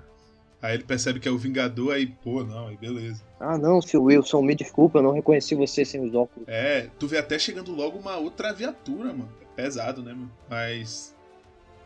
[0.62, 3.24] Aí ele percebe que é o Vingador, aí, pô, não, aí beleza.
[3.40, 6.48] Ah, não, seu Wilson, me desculpa, eu não reconheci você sem os óculos.
[6.48, 9.34] É, tu vê até chegando logo uma outra viatura, mano.
[9.42, 10.32] É pesado, né, mano?
[10.48, 11.16] Mas.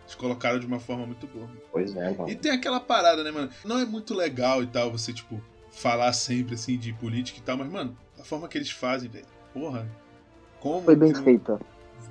[0.06, 1.50] Eles colocaram de uma forma muito boa.
[1.72, 2.30] Pois é, mano.
[2.30, 3.50] E tem aquela parada, né, mano?
[3.64, 5.42] Não é muito legal e tal você, tipo,
[5.72, 9.26] falar sempre, assim, de política e tal, mas, mano, a forma que eles fazem, velho.
[9.54, 9.88] Porra.
[10.60, 10.84] Como.
[10.84, 11.60] Foi bem feita.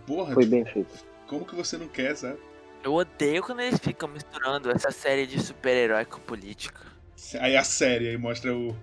[0.07, 0.95] Porra, Foi tipo, bem feita.
[1.27, 2.39] Como que você não quer, sabe?
[2.83, 6.81] Eu odeio quando eles ficam misturando essa série de super-herói com política.
[7.41, 8.77] Aí a série, aí mostra o,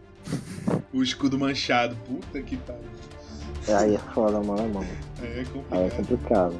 [0.92, 1.96] o escudo manchado.
[2.08, 2.82] Puta que pariu.
[3.68, 4.88] É, aí é foda, mano, mano.
[5.20, 5.80] Aí é complicado.
[5.80, 6.60] Aí é complicado.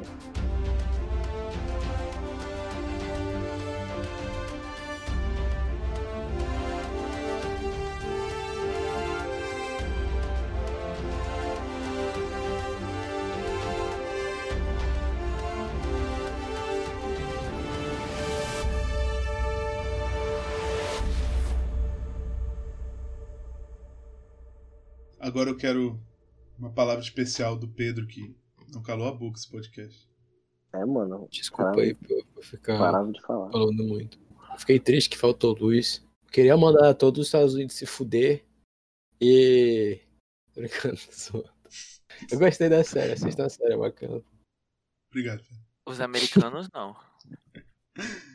[25.32, 25.98] Agora eu quero
[26.58, 28.36] uma palavra especial do Pedro que
[28.70, 30.06] não calou a boca esse podcast.
[30.74, 31.26] É, mano.
[31.30, 33.50] Desculpa aí por ficar parava de falar.
[33.50, 34.20] falando muito.
[34.58, 36.06] Fiquei triste que faltou luz.
[36.30, 38.44] Queria mandar todos os Estados Unidos se fuder.
[39.18, 40.02] E.
[40.54, 41.00] Brincando,
[42.30, 44.22] Eu gostei da série, assista a série, é bacana.
[45.10, 45.42] Obrigado.
[45.88, 46.94] Os americanos não.